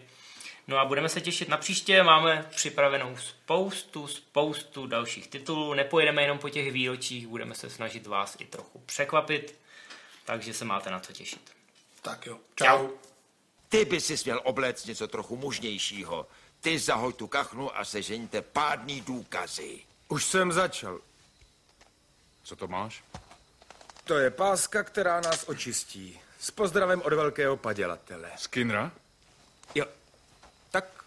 No 0.67 0.77
a 0.77 0.85
budeme 0.85 1.09
se 1.09 1.21
těšit 1.21 1.49
na 1.49 1.57
příště, 1.57 2.03
máme 2.03 2.47
připravenou 2.55 3.17
spoustu, 3.17 4.07
spoustu 4.07 4.87
dalších 4.87 5.27
titulů. 5.27 5.73
Nepojedeme 5.73 6.21
jenom 6.21 6.37
po 6.37 6.49
těch 6.49 6.71
výročích, 6.71 7.27
budeme 7.27 7.55
se 7.55 7.69
snažit 7.69 8.07
vás 8.07 8.37
i 8.39 8.45
trochu 8.45 8.79
překvapit, 8.79 9.59
takže 10.25 10.53
se 10.53 10.65
máte 10.65 10.91
na 10.91 10.99
co 10.99 11.13
těšit. 11.13 11.51
Tak 12.01 12.25
jo, 12.25 12.37
čau. 12.55 12.87
Čau. 12.87 13.12
Ty 13.73 13.85
by 13.85 14.01
si 14.01 14.15
měl 14.25 14.41
obléct 14.43 14.85
něco 14.85 15.07
trochu 15.07 15.37
mužnějšího. 15.37 16.27
Ty 16.61 16.79
zahoď 16.79 17.15
tu 17.15 17.27
kachnu 17.27 17.77
a 17.77 17.85
sežeňte 17.85 18.41
pádný 18.41 19.01
důkazy. 19.01 19.79
Už 20.07 20.25
jsem 20.25 20.51
začal. 20.51 20.99
Co 22.43 22.55
to 22.55 22.67
máš? 22.67 23.03
To 24.03 24.17
je 24.17 24.31
páska, 24.31 24.83
která 24.83 25.21
nás 25.21 25.43
očistí. 25.47 26.19
S 26.39 26.51
pozdravem 26.51 27.01
od 27.01 27.13
velkého 27.13 27.57
padělatele. 27.57 28.31
Skinnera? 28.37 28.91
Jo, 29.75 29.85
tak 30.71 31.05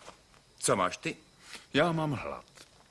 co 0.59 0.76
máš 0.76 0.96
ty? 0.96 1.16
Já 1.74 1.92
mám 1.92 2.12
hlad. 2.12 2.56